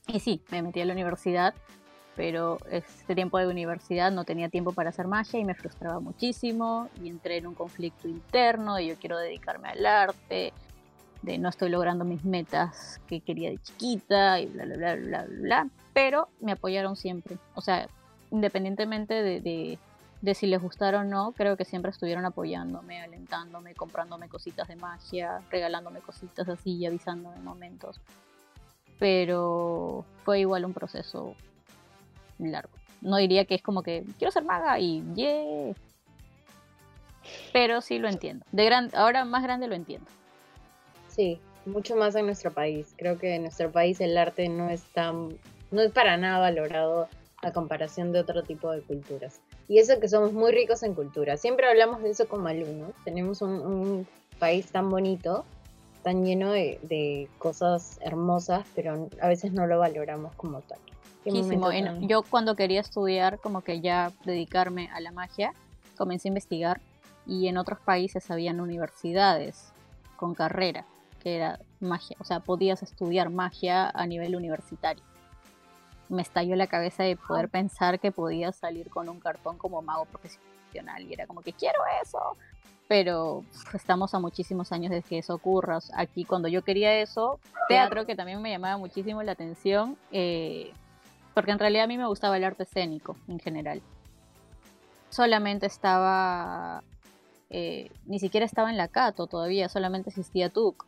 Y 0.07 0.21
sí, 0.21 0.43
me 0.51 0.63
metí 0.63 0.81
a 0.81 0.85
la 0.85 0.95
universidad, 0.95 1.55
pero 2.17 2.59
este 2.71 3.15
tiempo 3.15 3.39
de 3.39 3.47
universidad 3.47 4.11
no 4.11 4.25
tenía 4.25 4.49
tiempo 4.49 4.73
para 4.73 4.91
hacer 4.91 5.07
magia 5.07 5.41
y 5.41 5.45
me 5.45 5.55
frustraba 5.55 6.01
muchísimo 6.01 6.89
y 7.03 7.09
entré 7.09 7.39
en 7.39 7.47
un 7.47 7.55
conflicto 7.55 8.09
interno 8.09 8.77
de 8.77 8.87
yo 8.87 8.97
quiero 8.97 9.19
dedicarme 9.19 9.69
al 9.69 9.87
arte, 9.87 10.53
de 11.23 11.39
no 11.39 11.49
estoy 11.49 11.71
logrando 11.71 12.05
mis 12.05 12.25
metas 12.25 13.01
que 13.07 13.21
quería 13.21 13.51
de 13.51 13.59
chiquita 13.59 14.41
y 14.41 14.47
bla, 14.47 14.65
bla, 14.65 14.77
bla, 14.77 14.95
bla, 14.97 15.27
bla, 15.29 15.69
pero 15.93 16.29
me 16.41 16.53
apoyaron 16.53 16.97
siempre, 16.97 17.39
o 17.55 17.61
sea, 17.61 17.89
independientemente 18.31 19.23
de, 19.23 20.35
si 20.35 20.47
les 20.47 20.61
gustara 20.61 21.01
o 21.01 21.05
no, 21.05 21.33
creo 21.33 21.57
que 21.57 21.65
siempre 21.65 21.91
estuvieron 21.91 22.25
apoyándome, 22.25 23.01
alentándome, 23.03 23.75
comprándome 23.75 24.29
cositas 24.29 24.69
de 24.69 24.77
magia, 24.77 25.41
regalándome 25.51 26.01
cositas 26.01 26.49
así 26.49 26.77
y 26.77 26.87
avisándome 26.87 27.37
en 27.37 27.45
momentos. 27.45 28.01
Pero 28.99 30.05
fue 30.25 30.41
igual 30.41 30.65
un 30.65 30.73
proceso 30.73 31.35
largo. 32.51 32.73
No 33.01 33.17
diría 33.17 33.45
que 33.45 33.55
es 33.55 33.63
como 33.63 33.83
que 33.83 34.05
quiero 34.19 34.31
ser 34.31 34.45
maga 34.45 34.79
y 34.79 35.03
yeah. 35.15 35.75
Pero 37.53 37.81
sí 37.81 37.99
lo 37.99 38.09
entiendo. 38.09 38.45
De 38.53 38.65
gran, 38.65 38.91
ahora 38.95 39.25
más 39.25 39.43
grande 39.43 39.69
lo 39.69 39.75
entiendo. 39.75 40.07
Sí, 41.09 41.39
mucho 41.67 41.97
más 41.97 42.15
en 42.15 42.27
nuestro 42.27 42.53
país. 42.53 42.95
Creo 42.97 43.19
que 43.19 43.35
en 43.35 43.43
nuestro 43.43 43.71
país 43.71 44.01
el 44.01 44.17
arte 44.17 44.49
no 44.49 44.71
es 44.71 44.83
tan, 44.93 45.29
no 45.71 45.83
es 45.83 45.93
para 45.93 46.17
nada 46.17 46.39
valorado 46.39 47.09
a 47.43 47.53
comparación 47.53 48.13
de 48.13 48.21
otro 48.21 48.43
tipo 48.43 48.71
de 48.71 48.83
culturas. 48.83 49.41
Y 49.69 49.79
eso 49.79 49.99
que 50.01 50.09
somos 50.09 50.33
muy 50.33 50.53
ricos 50.53 50.83
en 50.83 50.95
cultura. 50.95 51.37
Siempre 51.37 51.67
hablamos 51.67 52.03
de 52.03 52.11
eso 52.11 52.29
como 52.29 52.49
alumnos. 52.49 52.93
Tenemos 53.05 53.43
un, 53.43 54.07
país 54.39 54.73
tan 54.73 54.91
bonito, 54.91 55.45
tan 56.03 56.25
lleno 56.25 56.51
de, 56.51 57.29
cosas 57.39 57.99
hermosas, 58.03 58.67
pero 58.75 59.09
a 59.21 59.29
veces 59.29 59.53
no 59.53 59.67
lo 59.67 59.79
valoramos 59.79 60.35
como 60.35 60.61
tal. 60.63 60.79
Yo 62.01 62.23
cuando 62.23 62.57
quería 62.57 62.81
estudiar, 62.81 63.39
como 63.39 63.63
que 63.63 63.81
ya 63.81 64.13
dedicarme 64.25 64.91
a 64.93 65.01
la 65.01 65.13
magia, 65.13 65.53
comencé 65.97 66.29
a 66.29 66.31
investigar 66.31 66.81
y 67.27 67.47
en 67.49 67.57
otros 67.57 67.79
países 67.81 68.31
habían 68.31 68.61
universidades 68.61 69.73
con 70.17 70.35
carrera 70.35 70.85
que 71.23 71.37
era 71.37 71.61
magia, 71.81 72.17
o 72.21 72.25
sea, 72.25 72.41
podías 72.41 72.83
estudiar 72.83 73.31
magia 73.31 73.91
a 73.91 74.07
nivel 74.07 74.35
universitario. 74.35 75.03
Me 76.09 76.21
estalló 76.21 76.57
la 76.57 76.67
cabeza 76.67 77.05
de 77.05 77.17
poder 77.17 77.49
pensar 77.49 78.01
que 78.01 78.11
podías 78.11 78.57
salir 78.57 78.91
con 78.91 79.09
un 79.09 79.21
cartón 79.21 79.57
como 79.57 79.81
mago 79.83 80.05
profesional 80.07 81.03
y 81.03 81.13
era 81.13 81.27
como 81.27 81.43
que 81.43 81.53
quiero 81.53 81.79
eso, 82.03 82.37
pero 82.89 83.45
estamos 83.73 84.15
a 84.15 84.19
muchísimos 84.19 84.73
años 84.73 84.91
desde 84.91 85.09
que 85.09 85.19
eso 85.19 85.35
ocurra. 85.35 85.79
Aquí 85.95 86.25
cuando 86.25 86.49
yo 86.49 86.63
quería 86.63 87.01
eso, 87.01 87.39
teatro 87.69 88.05
que 88.05 88.17
también 88.17 88.43
me 88.43 88.51
llamaba 88.51 88.77
muchísimo 88.77 89.23
la 89.23 89.33
atención, 89.33 89.97
eh, 90.11 90.73
porque 91.35 91.53
en 91.53 91.59
realidad 91.59 91.85
a 91.85 91.89
mí 91.89 91.99
me 91.99 92.07
gustaba 92.07 92.37
el 92.37 92.45
arte 92.45 92.65
escénico 92.65 93.17
en 93.29 93.39
general. 93.39 93.83
Solamente 95.11 95.67
estaba 95.67 96.83
eh, 97.55 97.91
ni 98.07 98.19
siquiera 98.19 98.47
estaba 98.47 98.71
en 98.71 98.79
la 98.79 98.89
Cato 98.89 99.27
todavía, 99.27 99.69
solamente 99.69 100.09
existía 100.09 100.49
TUC. 100.49 100.87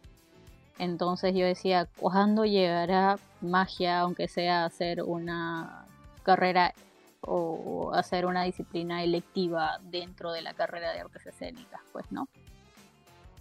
Entonces 0.79 1.35
yo 1.35 1.45
decía, 1.45 1.87
¿cuándo 1.99 2.47
llegará 2.47 3.19
magia, 3.43 4.01
aunque 4.01 4.29
sea 4.29 4.65
hacer 4.65 5.03
una 5.03 5.85
carrera 6.23 6.73
o 7.21 7.93
hacer 7.93 8.25
una 8.25 8.45
disciplina 8.45 9.05
electiva 9.05 9.79
dentro 9.83 10.33
de 10.33 10.41
la 10.41 10.55
carrera 10.55 10.93
de 10.93 11.01
artes 11.01 11.27
escénicas? 11.27 11.83
Pues 11.93 12.11
no. 12.11 12.29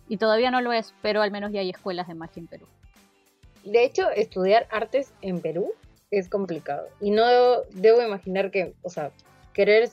Y 0.09 0.17
todavía 0.17 0.51
no 0.51 0.59
lo 0.59 0.73
es, 0.73 0.93
pero 1.01 1.21
al 1.21 1.31
menos 1.31 1.53
ya 1.53 1.61
hay 1.61 1.69
escuelas 1.69 2.09
de 2.09 2.15
magia 2.15 2.41
en 2.41 2.47
Perú. 2.47 2.67
De 3.63 3.85
hecho, 3.85 4.09
estudiar 4.09 4.67
artes 4.69 5.13
en 5.21 5.39
Perú 5.39 5.71
es 6.19 6.29
complicado. 6.29 6.87
Y 7.01 7.11
no 7.11 7.25
debo 7.71 8.01
imaginar 8.01 8.51
que, 8.51 8.73
o 8.83 8.89
sea, 8.89 9.11
querer 9.53 9.89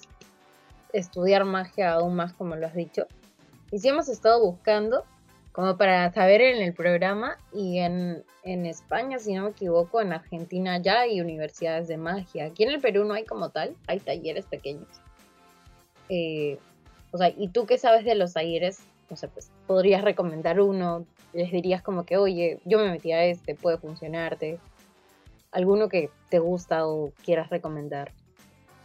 estudiar 0.93 1.45
magia 1.45 1.93
aún 1.93 2.15
más, 2.15 2.33
como 2.33 2.57
lo 2.57 2.67
has 2.67 2.75
dicho, 2.75 3.07
y 3.71 3.79
sí 3.79 3.89
hemos 3.89 4.09
estado 4.09 4.45
buscando 4.45 5.05
como 5.53 5.77
para 5.77 6.13
saber 6.13 6.41
en 6.41 6.63
el 6.63 6.73
programa 6.73 7.37
y 7.53 7.79
en, 7.79 8.25
España, 8.45 9.19
si 9.19 9.35
no 9.35 9.45
me 9.45 9.51
equivoco, 9.51 10.01
en 10.01 10.13
Argentina 10.13 10.79
ya 10.79 11.01
hay 11.01 11.21
universidades 11.21 11.89
de 11.89 11.97
magia. 11.97 12.47
Aquí 12.47 12.63
en 12.63 12.71
el 12.71 12.81
Perú 12.81 13.05
no 13.05 13.15
hay 13.15 13.25
como 13.25 13.51
tal, 13.51 13.77
hay 13.87 14.01
talleres 14.01 14.47
pequeños. 14.47 14.89
Eh, 16.09 16.59
o 17.13 17.19
sea, 17.19 17.29
¿y 17.29 17.49
tú 17.49 17.67
qué 17.67 17.79
sabes 17.79 18.05
de 18.05 18.15
los 18.15 18.33
talleres? 18.33 18.81
O 19.11 19.17
sea, 19.17 19.29
pues 19.29 19.51
podrías 19.67 20.03
recomendar 20.03 20.61
uno, 20.61 21.05
les 21.33 21.53
dirías 21.53 21.83
como 21.83 22.05
que, 22.05 22.17
oye, 22.17 22.61
yo 22.65 22.79
me 22.79 22.91
metí 22.91 23.13
a 23.13 23.25
este, 23.25 23.55
puede 23.55 23.79
funcionarte. 23.79 24.59
¿Alguno 25.53 25.89
que 25.89 26.11
te 26.29 26.39
gusta 26.39 26.87
o 26.87 27.13
quieras 27.25 27.51
recomendar? 27.51 28.13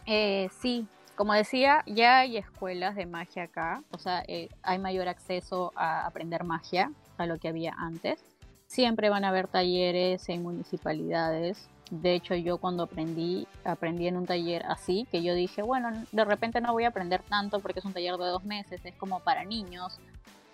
Eh, 0.06 0.48
sí, 0.60 0.86
como 1.16 1.32
decía, 1.32 1.82
ya 1.86 2.18
hay 2.18 2.36
escuelas 2.36 2.94
de 2.94 3.06
magia 3.06 3.44
acá, 3.44 3.82
o 3.90 3.98
sea, 3.98 4.22
eh, 4.28 4.48
hay 4.62 4.78
mayor 4.78 5.08
acceso 5.08 5.72
a 5.74 6.06
aprender 6.06 6.44
magia 6.44 6.92
a 7.18 7.26
lo 7.26 7.38
que 7.38 7.48
había 7.48 7.74
antes. 7.78 8.20
Siempre 8.66 9.08
van 9.08 9.24
a 9.24 9.28
haber 9.28 9.48
talleres 9.48 10.28
en 10.28 10.42
municipalidades. 10.42 11.68
De 11.90 12.14
hecho, 12.14 12.34
yo 12.34 12.58
cuando 12.58 12.82
aprendí, 12.82 13.46
aprendí 13.64 14.08
en 14.08 14.16
un 14.16 14.26
taller 14.26 14.66
así, 14.66 15.06
que 15.10 15.22
yo 15.22 15.34
dije, 15.34 15.62
bueno, 15.62 15.90
de 16.10 16.24
repente 16.24 16.60
no 16.60 16.72
voy 16.72 16.84
a 16.84 16.88
aprender 16.88 17.22
tanto 17.22 17.60
porque 17.60 17.78
es 17.78 17.84
un 17.84 17.92
taller 17.92 18.16
de 18.16 18.26
dos 18.26 18.44
meses, 18.44 18.80
es 18.84 18.94
como 18.96 19.20
para 19.20 19.44
niños, 19.44 19.98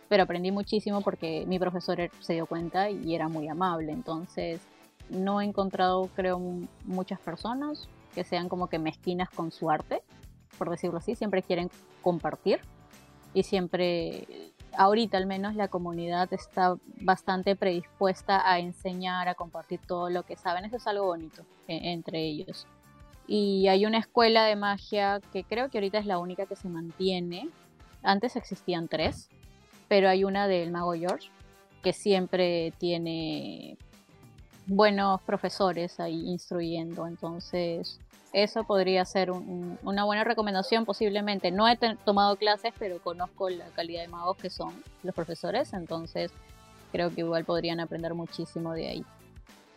pero 0.08 0.24
aprendí 0.24 0.52
muchísimo 0.52 1.00
porque 1.00 1.44
mi 1.46 1.58
profesor 1.58 2.10
se 2.20 2.34
dio 2.34 2.46
cuenta 2.46 2.90
y 2.90 3.14
era 3.14 3.28
muy 3.28 3.48
amable. 3.48 3.92
Entonces, 3.92 4.60
no 5.12 5.40
he 5.40 5.44
encontrado, 5.44 6.08
creo, 6.14 6.40
muchas 6.84 7.20
personas 7.20 7.88
que 8.14 8.24
sean 8.24 8.48
como 8.48 8.66
que 8.66 8.78
mezquinas 8.78 9.30
con 9.30 9.50
su 9.52 9.70
arte 9.70 10.02
por 10.58 10.70
decirlo 10.70 10.98
así, 10.98 11.14
siempre 11.14 11.42
quieren 11.42 11.70
compartir 12.02 12.60
y 13.34 13.42
siempre, 13.44 14.26
ahorita 14.76 15.16
al 15.16 15.26
menos 15.26 15.54
la 15.54 15.68
comunidad 15.68 16.32
está 16.32 16.76
bastante 17.00 17.56
predispuesta 17.56 18.48
a 18.48 18.58
enseñar, 18.58 19.28
a 19.28 19.34
compartir 19.34 19.80
todo 19.86 20.10
lo 20.10 20.22
que 20.22 20.36
saben. 20.36 20.64
Eso 20.64 20.76
es 20.76 20.86
algo 20.86 21.06
bonito 21.06 21.42
e, 21.66 21.92
entre 21.92 22.20
ellos. 22.20 22.66
Y 23.26 23.68
hay 23.68 23.86
una 23.86 23.98
escuela 23.98 24.44
de 24.44 24.56
magia 24.56 25.20
que 25.32 25.44
creo 25.44 25.70
que 25.70 25.78
ahorita 25.78 25.98
es 25.98 26.06
la 26.06 26.18
única 26.18 26.46
que 26.46 26.56
se 26.56 26.68
mantiene. 26.68 27.48
Antes 28.02 28.36
existían 28.36 28.88
tres, 28.88 29.30
pero 29.88 30.08
hay 30.08 30.24
una 30.24 30.46
del 30.46 30.70
mago 30.70 30.92
George 30.92 31.30
que 31.82 31.92
siempre 31.92 32.72
tiene 32.78 33.78
buenos 34.66 35.20
profesores 35.22 35.98
ahí 36.00 36.28
instruyendo. 36.28 37.06
Entonces, 37.06 38.00
eso 38.32 38.64
podría 38.64 39.04
ser 39.04 39.30
una 39.30 40.04
buena 40.04 40.24
recomendación 40.24 40.84
posiblemente. 40.84 41.50
No 41.50 41.68
he 41.68 41.76
tomado 42.04 42.36
clases, 42.36 42.72
pero 42.78 42.98
conozco 42.98 43.50
la 43.50 43.66
calidad 43.76 44.02
de 44.02 44.08
magos 44.08 44.38
que 44.38 44.50
son 44.50 44.72
los 45.02 45.14
profesores, 45.14 45.72
entonces 45.74 46.32
creo 46.92 47.14
que 47.14 47.20
igual 47.20 47.44
podrían 47.44 47.80
aprender 47.80 48.14
muchísimo 48.14 48.72
de 48.72 48.88
ahí. 48.88 49.04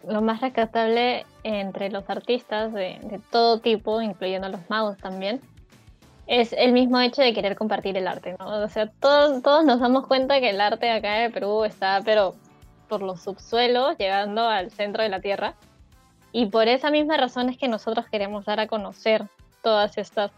Lo 0.07 0.21
más 0.21 0.39
rescatable 0.41 1.25
entre 1.43 1.89
los 1.89 2.09
artistas 2.09 2.71
de, 2.71 3.19
todo 3.31 3.59
tipo, 3.59 4.01
incluyendo 4.01 4.47
los 4.49 4.69
magos 4.69 4.97
también, 4.97 5.41
es 6.27 6.53
el 6.53 6.71
mismo 6.73 6.99
hecho 7.01 7.21
de 7.21 7.33
querer 7.33 7.55
compartir 7.55 7.97
el 7.97 8.07
arte, 8.07 8.35
¿no? 8.39 8.63
O 8.63 8.69
sea, 8.69 8.87
todos, 8.87 9.41
todos 9.43 9.65
nos 9.65 9.79
damos 9.79 10.07
cuenta 10.07 10.39
que 10.39 10.51
el 10.51 10.61
arte 10.61 10.89
acá 10.91 11.25
en 11.25 11.31
Perú 11.31 11.65
está, 11.65 12.01
pero 12.05 12.35
por 12.85 13.01
los 13.01 13.21
subsuelos, 13.21 13.97
llegando 13.97 14.47
al 14.47 14.71
centro 14.71 15.03
de 15.03 15.09
la 15.09 15.19
tierra. 15.19 15.55
Y 16.31 16.47
por 16.47 16.67
esa 16.67 16.91
misma 16.91 17.17
razón 17.17 17.49
es 17.49 17.57
que 17.57 17.67
nosotros 17.67 18.05
queremos 18.11 18.45
dar 18.45 18.59
a 18.59 18.67
conocer 18.67 19.25
todas 19.61 19.97
estas, 19.97 20.31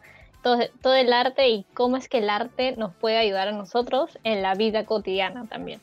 todo, 0.43 0.95
el 0.95 1.11
arte 1.11 1.49
y 1.49 1.65
cómo 1.73 1.97
es 1.97 2.07
que 2.07 2.19
el 2.19 2.29
arte 2.29 2.75
nos 2.77 2.93
puede 2.93 3.17
ayudar 3.17 3.47
a 3.47 3.51
nosotros 3.51 4.17
en 4.23 4.41
la 4.41 4.53
vida 4.55 4.85
cotidiana 4.85 5.45
también. 5.45 5.81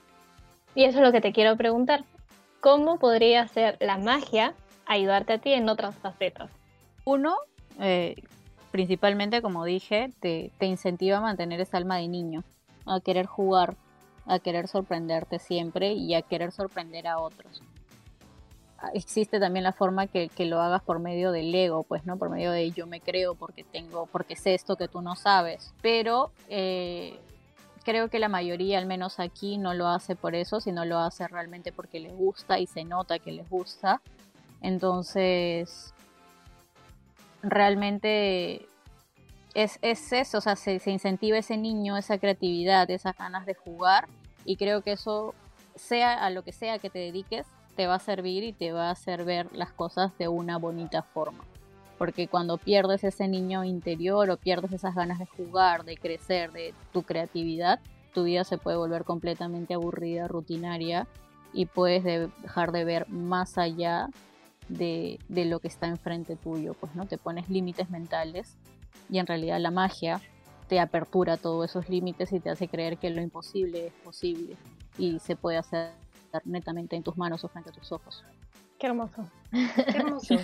Y 0.75 0.85
eso 0.85 0.99
es 0.99 1.05
lo 1.05 1.13
que 1.13 1.21
te 1.21 1.33
quiero 1.33 1.57
preguntar. 1.57 2.05
¿Cómo 2.61 2.99
podría 2.99 3.47
ser 3.49 3.77
la 3.81 3.99
magia 3.99 4.55
ayudarte 4.87 5.35
a 5.35 5.39
ti 5.39 5.53
en 5.53 5.69
otras 5.69 5.97
facetas? 5.97 6.51
Uno, 7.05 7.37
eh, 7.81 8.17
principalmente 8.71 9.43
como 9.43 9.65
dije, 9.65 10.11
te, 10.21 10.51
te 10.59 10.67
incentiva 10.67 11.19
a 11.19 11.21
mantener 11.21 11.61
esa 11.61 11.77
alma 11.77 11.97
de 11.97 12.09
niño, 12.09 12.45
a 12.87 13.01
querer 13.01 13.27
jugar, 13.27 13.77
a 14.27 14.39
querer 14.39 14.69
sorprenderte 14.69 15.39
siempre 15.39 15.93
y 15.93 16.15
a 16.15 16.23
querer 16.23 16.53
sorprender 16.53 17.07
a 17.07 17.19
otros 17.19 17.63
existe 18.93 19.41
también 19.41 19.65
la 19.65 19.73
forma 19.73 20.07
que, 20.07 20.31
lo 20.45 20.61
hagas 20.61 20.83
por 20.83 20.99
medio 20.99 21.33
del 21.33 21.55
ego, 21.55 21.85
pues, 21.85 22.05
¿no? 22.05 22.19
Por 22.19 22.31
medio 22.31 22.51
de 22.51 22.71
yo 22.73 22.87
me 22.87 23.01
creo 23.01 23.35
porque 23.35 23.65
tengo, 23.65 24.07
porque 24.07 24.37
sé 24.37 24.55
esto 24.55 24.77
que 24.77 24.89
tú 24.89 25.01
no 25.01 25.17
sabes. 25.17 25.73
Pero 25.81 26.31
eh, 26.49 27.19
creo 27.85 28.09
que 28.09 28.19
la 28.19 28.29
mayoría, 28.29 28.79
al 28.79 28.87
menos 28.87 29.21
aquí, 29.21 29.57
no 29.57 29.75
lo 29.75 29.89
hace 29.89 30.17
por 30.17 30.35
eso, 30.35 30.61
sino 30.61 30.85
lo 30.85 30.99
hace 30.99 31.27
realmente 31.29 31.73
porque 31.73 32.01
les 32.01 32.15
gusta 32.15 32.59
y 32.59 32.67
se 32.67 32.85
nota 32.85 33.19
que 33.19 33.33
les 33.33 33.49
gusta. 33.49 34.03
Entonces, 34.61 35.95
realmente 37.43 38.67
es, 39.55 39.79
eso, 39.83 40.39
o 40.39 40.41
sea, 40.41 40.57
se, 40.57 40.81
se 40.81 40.91
incentiva 40.91 41.39
ese 41.39 41.57
niño, 41.57 41.97
esa 41.97 42.19
creatividad, 42.19 42.91
esas 42.91 43.17
ganas 43.17 43.47
de 43.47 43.55
jugar. 43.55 44.09
Y 44.45 44.57
creo 44.57 44.83
que 44.83 44.93
eso, 44.93 45.35
sea 45.77 46.25
a 46.25 46.31
lo 46.31 46.43
que 46.43 46.53
sea 46.53 46.79
que 46.79 46.91
te 46.91 46.99
dediques, 46.99 47.47
te 47.77 47.87
va 47.87 47.95
a 47.95 48.01
servir 48.01 48.45
y 48.45 48.53
te 48.53 48.73
va 48.73 48.89
a 48.89 48.93
hacer 48.93 49.25
ver 49.25 49.49
las 49.53 49.73
cosas 49.73 50.17
de 50.19 50.29
una 50.29 50.59
bonita 50.59 51.03
forma. 51.03 51.45
Porque 51.99 52.27
cuando 52.27 52.59
pierdes 52.59 53.05
ese 53.05 53.29
niño 53.29 53.65
interior 53.65 54.29
o 54.31 54.37
pierdes 54.37 54.73
esas 54.73 54.95
ganas 54.95 55.19
de 55.21 55.27
jugar, 55.27 55.85
de 55.85 55.97
crecer, 55.97 56.51
de 56.53 56.75
tu 56.93 57.03
creatividad, 57.03 57.81
tu 58.13 58.25
vida 58.25 58.45
se 58.45 58.59
puede 58.59 58.77
volver 58.77 59.05
completamente 59.05 59.75
aburrida, 59.75 60.29
rutinaria 60.29 61.07
y 61.53 61.67
puedes 61.67 62.03
dejar 62.03 62.73
de 62.73 62.85
ver 62.85 63.09
más 63.09 63.59
allá 63.59 64.09
de, 64.69 65.21
de, 65.29 65.45
lo 65.45 65.61
que 65.61 65.69
está 65.69 65.87
enfrente 65.87 66.37
tuyo. 66.37 66.75
Pues 66.75 66.95
no 66.97 67.07
te 67.07 67.19
pones 67.19 67.49
límites 67.49 67.91
mentales 67.91 68.57
y 69.11 69.19
en 69.19 69.27
realidad 69.27 69.59
la 69.61 69.71
magia 69.71 70.21
te 70.69 70.81
apertura 70.81 71.37
todos 71.37 71.71
esos 71.71 71.89
límites 71.89 72.33
y 72.33 72.41
te 72.41 72.51
hace 72.51 72.69
creer 72.69 72.99
que 72.99 73.11
lo 73.11 73.21
imposible 73.21 73.89
es 73.89 73.93
posible 74.05 74.57
y 74.99 75.19
se 75.19 75.37
puede 75.37 75.59
hacer 75.59 75.91
netamente 76.45 76.97
en 76.97 77.03
tus 77.03 77.17
manos 77.17 77.45
o 77.45 77.49
frente 77.49 77.71
a 77.71 77.73
tus 77.73 77.93
ojos. 77.93 78.25
Qué 78.79 78.87
hermoso. 78.87 79.29
Qué 79.53 79.99
hermoso. 79.99 80.37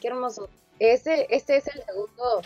Qué 0.00 0.08
hermoso. 0.08 0.48
Este, 0.78 1.34
este 1.34 1.56
es 1.56 1.66
el 1.68 1.82
segundo, 1.82 2.40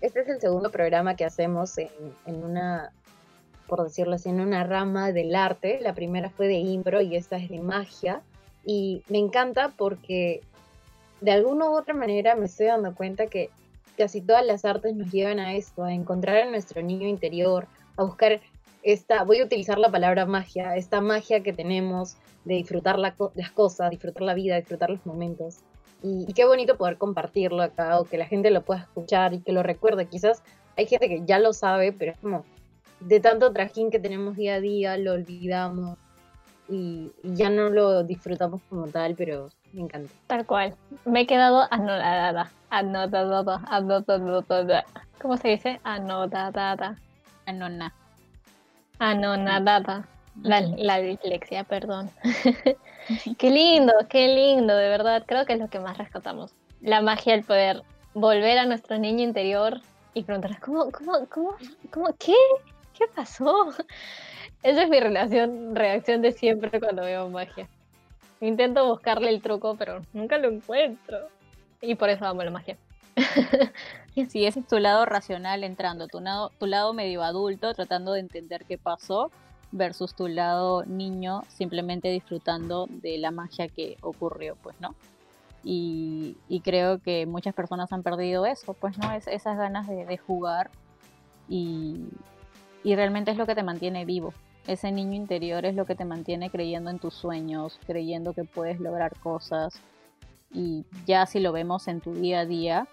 este 0.00 0.20
es 0.20 0.28
el 0.28 0.40
segundo 0.40 0.70
programa 0.70 1.16
que 1.16 1.24
hacemos 1.24 1.78
en, 1.78 1.88
en 2.26 2.44
una, 2.44 2.92
por 3.66 3.82
decirlo 3.82 4.14
así, 4.14 4.28
en 4.28 4.40
una 4.40 4.64
rama 4.64 5.12
del 5.12 5.34
arte. 5.34 5.80
La 5.80 5.94
primera 5.94 6.30
fue 6.30 6.46
de 6.46 6.54
impro 6.54 7.00
y 7.00 7.16
esta 7.16 7.36
es 7.36 7.48
de 7.48 7.60
magia. 7.60 8.22
Y 8.64 9.02
me 9.08 9.18
encanta 9.18 9.72
porque 9.76 10.42
de 11.20 11.30
alguna 11.30 11.70
u 11.70 11.76
otra 11.76 11.94
manera 11.94 12.34
me 12.34 12.46
estoy 12.46 12.66
dando 12.66 12.94
cuenta 12.94 13.28
que 13.28 13.50
casi 13.96 14.20
todas 14.20 14.44
las 14.44 14.64
artes 14.64 14.94
nos 14.94 15.10
llevan 15.10 15.38
a 15.38 15.54
esto, 15.54 15.84
a 15.84 15.92
encontrar 15.92 16.36
a 16.38 16.50
nuestro 16.50 16.82
niño 16.82 17.08
interior, 17.08 17.66
a 17.96 18.04
buscar 18.04 18.40
esta, 18.82 19.24
voy 19.24 19.40
a 19.40 19.44
utilizar 19.44 19.78
la 19.78 19.90
palabra 19.90 20.26
magia, 20.26 20.76
esta 20.76 21.00
magia 21.00 21.42
que 21.42 21.52
tenemos 21.52 22.16
de 22.44 22.54
disfrutar 22.54 22.98
las 22.98 23.14
cosas, 23.54 23.90
disfrutar 23.90 24.22
la 24.22 24.34
vida, 24.34 24.56
disfrutar 24.56 24.90
los 24.90 25.04
momentos. 25.04 25.58
Y, 26.02 26.32
qué 26.34 26.44
bonito 26.44 26.76
poder 26.76 26.98
compartirlo 26.98 27.62
acá 27.62 27.98
o 27.98 28.04
que 28.04 28.18
la 28.18 28.26
gente 28.26 28.50
lo 28.50 28.62
pueda 28.62 28.82
escuchar 28.82 29.34
y 29.34 29.40
que 29.40 29.52
lo 29.52 29.62
recuerde. 29.62 30.06
Quizás 30.06 30.42
hay 30.76 30.86
gente 30.86 31.08
que 31.08 31.22
ya 31.24 31.38
lo 31.38 31.52
sabe, 31.52 31.92
pero 31.92 32.12
es 32.12 32.18
como 32.18 32.44
de 33.00 33.18
tanto 33.18 33.52
trajín 33.52 33.90
que 33.90 33.98
tenemos 33.98 34.36
día 34.36 34.54
a 34.54 34.60
día, 34.60 34.96
lo 34.98 35.14
olvidamos 35.14 35.98
y, 36.68 37.12
ya 37.22 37.50
no 37.50 37.68
lo 37.68 38.02
disfrutamos 38.02 38.60
como 38.68 38.86
tal, 38.88 39.14
pero 39.14 39.50
me 39.72 39.82
encanta. 39.82 40.12
Tal 40.26 40.46
cual. 40.46 40.74
Me 41.04 41.22
he 41.22 41.26
quedado 41.26 41.66
anodada. 41.70 42.50
Anodada. 42.70 43.62
Anodada. 43.66 44.84
¿Cómo 45.20 45.36
se 45.36 45.48
dice? 45.48 45.80
Anodada. 45.84 46.96
Anona. 47.46 47.94
Anonadada. 48.98 50.08
La, 50.42 50.60
la 50.60 50.98
dislexia, 50.98 51.64
perdón. 51.64 52.10
qué 53.38 53.50
lindo, 53.50 53.92
qué 54.08 54.28
lindo, 54.28 54.76
de 54.76 54.88
verdad. 54.88 55.24
Creo 55.26 55.46
que 55.46 55.54
es 55.54 55.58
lo 55.58 55.68
que 55.68 55.80
más 55.80 55.96
rescatamos. 55.96 56.52
La 56.80 57.00
magia 57.00 57.32
del 57.32 57.44
poder 57.44 57.82
volver 58.14 58.58
a 58.58 58.66
nuestro 58.66 58.98
niño 58.98 59.22
interior 59.24 59.80
y 60.14 60.22
preguntarle, 60.22 60.58
¿cómo, 60.60 60.90
cómo, 60.90 61.26
cómo, 61.28 61.56
cómo, 61.90 62.06
qué? 62.18 62.34
¿Qué 62.94 63.04
pasó? 63.14 63.74
Esa 64.66 64.82
es 64.82 64.88
mi 64.88 64.98
relación, 64.98 65.76
reacción 65.76 66.22
de 66.22 66.32
siempre 66.32 66.80
cuando 66.80 67.02
veo 67.02 67.28
magia. 67.30 67.68
Intento 68.40 68.84
buscarle 68.88 69.30
el 69.30 69.40
truco, 69.40 69.76
pero 69.76 70.02
nunca 70.12 70.38
lo 70.38 70.48
encuentro. 70.50 71.18
Y 71.80 71.94
por 71.94 72.08
eso 72.10 72.26
amo 72.26 72.42
la 72.42 72.50
magia. 72.50 72.76
sí, 74.28 74.44
ese 74.44 74.58
es 74.58 74.66
tu 74.66 74.80
lado 74.80 75.06
racional 75.06 75.62
entrando, 75.62 76.08
tu 76.08 76.18
lado, 76.18 76.50
tu 76.58 76.66
lado 76.66 76.92
medio 76.94 77.22
adulto 77.22 77.74
tratando 77.74 78.12
de 78.12 78.18
entender 78.18 78.64
qué 78.64 78.76
pasó 78.76 79.30
versus 79.70 80.16
tu 80.16 80.26
lado 80.26 80.84
niño 80.84 81.44
simplemente 81.46 82.08
disfrutando 82.08 82.88
de 82.90 83.18
la 83.18 83.30
magia 83.30 83.68
que 83.68 83.96
ocurrió, 84.00 84.56
pues, 84.64 84.74
¿no? 84.80 84.96
Y, 85.62 86.36
creo 86.64 86.98
que 86.98 87.24
muchas 87.24 87.54
personas 87.54 87.92
han 87.92 88.02
perdido 88.02 88.46
eso, 88.46 88.74
pues, 88.74 88.98
¿no? 88.98 89.12
Es, 89.12 89.28
esas 89.28 89.56
ganas 89.56 89.86
de, 89.86 90.18
jugar 90.18 90.70
y, 91.48 92.08
y 92.82 92.96
realmente 92.96 93.30
es 93.30 93.36
lo 93.36 93.46
que 93.46 93.54
te 93.54 93.62
mantiene 93.62 94.04
vivo. 94.04 94.34
Ese 94.66 94.90
niño 94.90 95.14
interior 95.14 95.64
es 95.64 95.74
lo 95.76 95.86
que 95.86 95.94
te 95.94 96.04
mantiene 96.04 96.50
creyendo 96.50 96.90
en 96.90 96.98
tus 96.98 97.14
sueños, 97.14 97.78
creyendo 97.86 98.32
que 98.32 98.44
puedes 98.44 98.80
lograr 98.80 99.16
cosas. 99.20 99.80
Y 100.52 100.84
ya 101.06 101.26
si 101.26 101.38
lo 101.38 101.52
vemos 101.52 101.86
en 101.86 102.00
tu 102.00 102.12
día 102.14 102.40
a 102.40 102.46
día, 102.46 102.88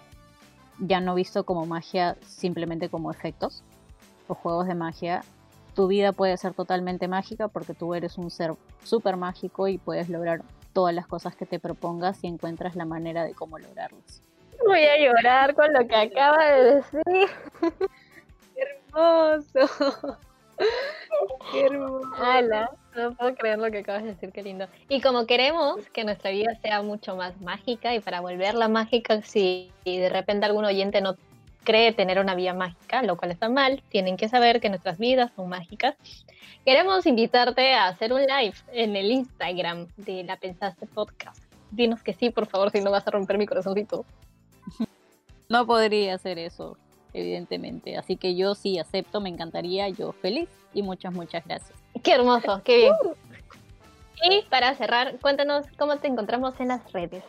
ya 0.77 0.99
no 0.99 1.15
visto 1.15 1.45
como 1.45 1.65
magia 1.65 2.15
simplemente 2.21 2.89
como 2.89 3.09
efectos 3.11 3.63
o 4.27 4.35
juegos 4.35 4.67
de 4.67 4.75
magia, 4.75 5.23
tu 5.73 5.87
vida 5.87 6.11
puede 6.11 6.37
ser 6.37 6.53
totalmente 6.53 7.07
mágica 7.07 7.47
porque 7.47 7.73
tú 7.73 7.95
eres 7.95 8.17
un 8.19 8.29
ser 8.29 8.53
súper 8.83 9.17
mágico 9.17 9.67
y 9.67 9.79
puedes 9.79 10.09
lograr 10.09 10.43
todas 10.73 10.93
las 10.93 11.07
cosas 11.07 11.35
que 11.35 11.47
te 11.47 11.59
propongas 11.59 12.17
si 12.17 12.27
encuentras 12.27 12.75
la 12.75 12.85
manera 12.85 13.23
de 13.23 13.33
cómo 13.33 13.57
lograrlas. 13.57 14.21
Voy 14.65 14.81
a 14.81 14.97
llorar 14.97 15.55
con 15.55 15.73
lo 15.73 15.87
que 15.87 15.95
acaba 15.95 16.45
de 16.45 16.75
decir. 16.75 17.29
Hermoso. 18.93 20.17
Qué 21.51 21.65
hermoso. 21.65 22.07
no 22.95 23.15
puedo 23.15 23.35
creer 23.35 23.59
lo 23.59 23.71
que 23.71 23.79
acabas 23.79 24.03
de 24.03 24.09
decir, 24.09 24.31
qué 24.31 24.43
lindo. 24.43 24.67
Y 24.89 25.01
como 25.01 25.25
queremos 25.25 25.87
que 25.89 26.03
nuestra 26.03 26.31
vida 26.31 26.55
sea 26.61 26.81
mucho 26.81 27.15
más 27.15 27.39
mágica 27.41 27.93
y 27.95 27.99
para 27.99 28.21
volverla 28.21 28.67
mágica, 28.67 29.21
si 29.21 29.71
de 29.85 30.09
repente 30.09 30.45
algún 30.45 30.65
oyente 30.65 31.01
no 31.01 31.15
cree 31.63 31.93
tener 31.93 32.19
una 32.19 32.35
vida 32.35 32.53
mágica, 32.53 33.01
lo 33.03 33.17
cual 33.17 33.31
está 33.31 33.49
mal, 33.49 33.81
tienen 33.89 34.17
que 34.17 34.29
saber 34.29 34.59
que 34.59 34.69
nuestras 34.69 34.97
vidas 34.97 35.31
son 35.35 35.49
mágicas. 35.49 35.95
Queremos 36.65 37.05
invitarte 37.05 37.73
a 37.73 37.87
hacer 37.87 38.13
un 38.13 38.21
live 38.21 38.55
en 38.71 38.95
el 38.95 39.11
Instagram 39.11 39.87
de 39.97 40.23
La 40.23 40.37
Pensaste 40.37 40.85
Podcast. 40.85 41.41
Dinos 41.71 42.03
que 42.03 42.13
sí, 42.13 42.29
por 42.29 42.47
favor, 42.47 42.71
si 42.71 42.81
no 42.81 42.91
vas 42.91 43.07
a 43.07 43.11
romper 43.11 43.37
mi 43.37 43.45
corazoncito. 43.45 44.05
No 45.49 45.67
podría 45.67 46.15
hacer 46.15 46.39
eso, 46.39 46.77
evidentemente. 47.13 47.97
Así 47.97 48.17
que 48.17 48.35
yo 48.35 48.55
sí 48.55 48.79
acepto, 48.79 49.21
me 49.21 49.29
encantaría, 49.29 49.89
yo 49.89 50.11
feliz 50.11 50.49
y 50.73 50.83
muchas, 50.83 51.13
muchas 51.13 51.45
gracias. 51.45 51.77
Qué 52.01 52.13
hermoso, 52.13 52.61
qué 52.63 52.77
bien. 52.77 52.93
Y 54.29 54.41
para 54.49 54.73
cerrar, 54.75 55.19
cuéntanos 55.19 55.65
cómo 55.77 55.97
te 55.97 56.07
encontramos 56.07 56.59
en 56.59 56.69
las 56.69 56.91
redes. 56.91 57.23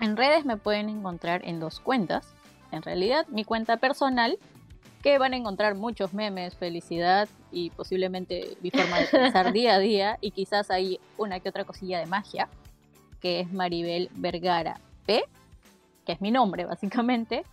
En 0.00 0.16
redes 0.16 0.44
me 0.44 0.56
pueden 0.56 0.88
encontrar 0.88 1.42
en 1.44 1.60
dos 1.60 1.80
cuentas 1.80 2.34
en 2.74 2.82
realidad 2.82 3.26
mi 3.28 3.44
cuenta 3.44 3.76
personal, 3.76 4.38
que 5.02 5.18
van 5.18 5.32
a 5.32 5.36
encontrar 5.36 5.74
muchos 5.74 6.12
memes, 6.12 6.56
felicidad 6.56 7.28
y 7.52 7.70
posiblemente 7.70 8.56
mi 8.62 8.70
forma 8.70 8.98
de 8.98 9.06
pensar 9.06 9.52
día 9.52 9.74
a 9.74 9.78
día 9.78 10.18
y 10.20 10.30
quizás 10.32 10.70
hay 10.70 10.98
una 11.16 11.40
que 11.40 11.48
otra 11.48 11.64
cosilla 11.64 12.00
de 12.00 12.06
magia, 12.06 12.48
que 13.20 13.40
es 13.40 13.52
Maribel 13.52 14.10
Vergara 14.14 14.80
P, 15.06 15.24
que 16.04 16.12
es 16.12 16.20
mi 16.20 16.30
nombre 16.30 16.64
básicamente, 16.64 17.44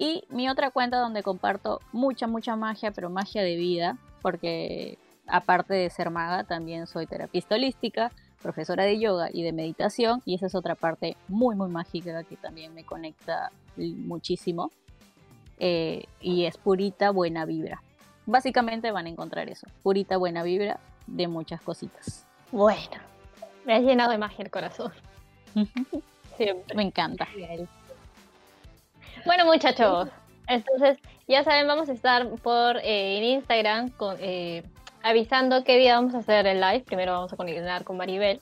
y 0.00 0.24
mi 0.30 0.48
otra 0.48 0.70
cuenta 0.70 0.98
donde 0.98 1.22
comparto 1.22 1.78
mucha, 1.92 2.26
mucha 2.26 2.56
magia, 2.56 2.90
pero 2.90 3.10
magia 3.10 3.42
de 3.42 3.54
vida, 3.56 3.98
porque 4.22 4.96
aparte 5.26 5.74
de 5.74 5.90
ser 5.90 6.08
maga, 6.08 6.44
también 6.44 6.86
soy 6.86 7.06
terapista 7.06 7.56
holística, 7.56 8.10
profesora 8.40 8.84
de 8.84 8.98
yoga 8.98 9.28
y 9.30 9.42
de 9.42 9.52
meditación, 9.52 10.22
y 10.24 10.36
esa 10.36 10.46
es 10.46 10.54
otra 10.54 10.74
parte 10.74 11.18
muy, 11.28 11.54
muy 11.54 11.68
mágica 11.68 12.24
que 12.24 12.36
también 12.38 12.72
me 12.72 12.82
conecta 12.82 13.52
muchísimo. 13.76 14.70
Eh, 15.58 16.04
y 16.22 16.46
es 16.46 16.56
purita 16.56 17.10
buena 17.10 17.44
vibra. 17.44 17.82
Básicamente 18.24 18.92
van 18.92 19.04
a 19.04 19.10
encontrar 19.10 19.50
eso, 19.50 19.66
purita 19.82 20.16
buena 20.16 20.42
vibra 20.42 20.80
de 21.06 21.28
muchas 21.28 21.60
cositas. 21.60 22.26
Bueno, 22.50 22.96
me 23.66 23.74
has 23.74 23.82
llenado 23.82 24.12
de 24.12 24.18
magia 24.18 24.44
el 24.46 24.50
corazón. 24.50 24.92
Me 26.74 26.82
encanta. 26.84 27.28
Bueno 29.26 29.44
muchachos, 29.44 30.08
entonces 30.46 30.98
ya 31.28 31.44
saben, 31.44 31.66
vamos 31.66 31.88
a 31.88 31.92
estar 31.92 32.28
por 32.42 32.78
eh, 32.82 33.22
Instagram 33.22 33.90
con, 33.90 34.16
eh, 34.18 34.62
avisando 35.02 35.62
qué 35.62 35.76
día 35.76 35.96
vamos 35.96 36.14
a 36.14 36.18
hacer 36.18 36.46
el 36.46 36.60
live. 36.60 36.80
Primero 36.80 37.12
vamos 37.12 37.32
a 37.32 37.36
conectar 37.36 37.84
con 37.84 37.96
Maribel 37.98 38.40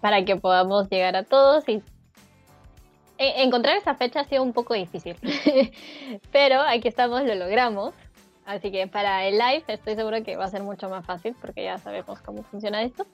para 0.00 0.24
que 0.24 0.36
podamos 0.36 0.88
llegar 0.88 1.16
a 1.16 1.24
todos 1.24 1.68
y 1.68 1.82
e, 3.18 3.42
encontrar 3.42 3.76
esa 3.76 3.94
fecha 3.94 4.20
ha 4.20 4.24
sido 4.24 4.42
un 4.42 4.54
poco 4.54 4.74
difícil, 4.74 5.16
pero 6.32 6.62
aquí 6.62 6.88
estamos, 6.88 7.22
lo 7.24 7.34
logramos. 7.34 7.94
Así 8.46 8.72
que 8.72 8.86
para 8.88 9.26
el 9.26 9.38
live 9.38 9.64
estoy 9.68 9.94
seguro 9.94 10.24
que 10.24 10.36
va 10.36 10.46
a 10.46 10.48
ser 10.48 10.62
mucho 10.62 10.88
más 10.88 11.04
fácil 11.04 11.36
porque 11.40 11.62
ya 11.64 11.78
sabemos 11.78 12.20
cómo 12.22 12.42
funciona 12.42 12.82
esto. 12.82 13.06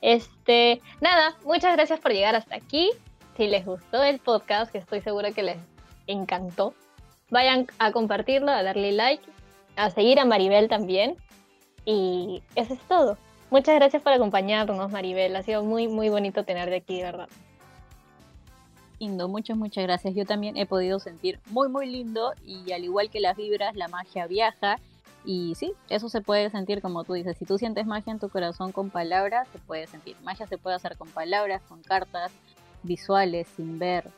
Este, 0.00 0.82
nada, 1.00 1.36
muchas 1.44 1.74
gracias 1.76 2.00
por 2.00 2.12
llegar 2.12 2.34
hasta 2.34 2.56
aquí. 2.56 2.90
Si 3.36 3.46
les 3.46 3.64
gustó 3.64 4.02
el 4.02 4.18
podcast, 4.18 4.70
que 4.70 4.78
estoy 4.78 5.00
seguro 5.00 5.32
que 5.32 5.42
les 5.42 5.73
encantó, 6.06 6.74
vayan 7.30 7.66
a 7.78 7.92
compartirlo, 7.92 8.50
a 8.50 8.62
darle 8.62 8.92
like, 8.92 9.24
a 9.76 9.90
seguir 9.90 10.18
a 10.18 10.24
Maribel 10.24 10.68
también. 10.68 11.16
Y 11.84 12.42
eso 12.54 12.74
es 12.74 12.80
todo. 12.88 13.18
Muchas 13.50 13.74
gracias 13.76 14.02
por 14.02 14.12
acompañarnos, 14.12 14.90
Maribel. 14.90 15.36
Ha 15.36 15.42
sido 15.42 15.62
muy, 15.62 15.88
muy 15.88 16.08
bonito 16.08 16.44
tenerte 16.44 16.76
aquí, 16.76 16.98
de 16.98 17.04
verdad 17.04 17.28
lindo, 19.04 19.28
muchas, 19.28 19.56
muchas 19.56 19.84
gracias. 19.84 20.14
Yo 20.14 20.24
también 20.24 20.56
he 20.56 20.66
podido 20.66 20.98
sentir 20.98 21.38
muy, 21.50 21.68
muy 21.68 21.86
lindo 21.86 22.32
y 22.44 22.72
al 22.72 22.84
igual 22.84 23.10
que 23.10 23.20
las 23.20 23.36
vibras, 23.36 23.74
la 23.76 23.88
magia 23.88 24.26
viaja. 24.26 24.78
Y 25.26 25.54
sí, 25.56 25.72
eso 25.88 26.08
se 26.08 26.20
puede 26.20 26.50
sentir 26.50 26.82
como 26.82 27.04
tú 27.04 27.14
dices. 27.14 27.36
Si 27.38 27.44
tú 27.44 27.58
sientes 27.58 27.86
magia 27.86 28.12
en 28.12 28.18
tu 28.18 28.28
corazón 28.28 28.72
con 28.72 28.90
palabras, 28.90 29.48
se 29.52 29.58
puede 29.58 29.86
sentir. 29.86 30.16
Magia 30.22 30.46
se 30.46 30.58
puede 30.58 30.76
hacer 30.76 30.96
con 30.96 31.08
palabras, 31.08 31.62
con 31.68 31.82
cartas, 31.82 32.32
visuales, 32.82 33.46
sin 33.56 33.78
ver, 33.78 34.10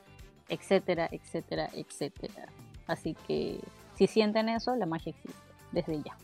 etcétera, 0.48 1.08
etcétera, 1.10 1.68
etcétera. 1.74 2.46
Así 2.86 3.16
que 3.26 3.60
si 3.96 4.06
sienten 4.06 4.48
eso, 4.48 4.74
la 4.76 4.86
magia 4.86 5.10
existe 5.10 5.40
desde 5.72 6.02
ya. 6.02 6.16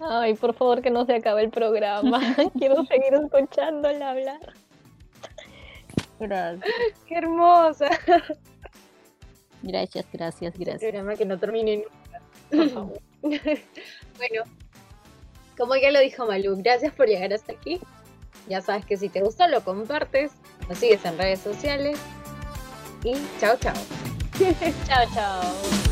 Ay, 0.00 0.34
por 0.34 0.54
favor 0.54 0.82
que 0.82 0.90
no 0.90 1.04
se 1.04 1.14
acabe 1.14 1.42
el 1.42 1.50
programa. 1.50 2.20
Quiero 2.58 2.84
seguir 2.84 3.14
escuchándola 3.14 4.10
hablar. 4.10 4.54
Qué 7.06 7.14
hermosa. 7.16 7.88
Gracias, 9.62 10.06
gracias, 10.12 10.58
gracias. 10.58 11.18
que 11.18 11.24
no 11.24 11.38
termine 11.38 11.84
nunca. 12.50 13.00
bueno, 13.22 14.42
como 15.56 15.76
ya 15.76 15.90
lo 15.90 16.00
dijo 16.00 16.26
Malu, 16.26 16.56
gracias 16.56 16.92
por 16.94 17.06
llegar 17.06 17.32
hasta 17.32 17.52
aquí. 17.52 17.80
Ya 18.48 18.60
sabes 18.60 18.84
que 18.84 18.96
si 18.96 19.08
te 19.08 19.22
gustó 19.22 19.46
lo 19.46 19.62
compartes, 19.62 20.32
lo 20.68 20.74
sigues 20.74 21.04
en 21.04 21.16
redes 21.18 21.40
sociales. 21.40 22.00
e 23.04 23.14
tchau, 23.38 23.56
tchau. 23.56 23.74
tchau, 24.86 25.06
tchau. 25.14 25.91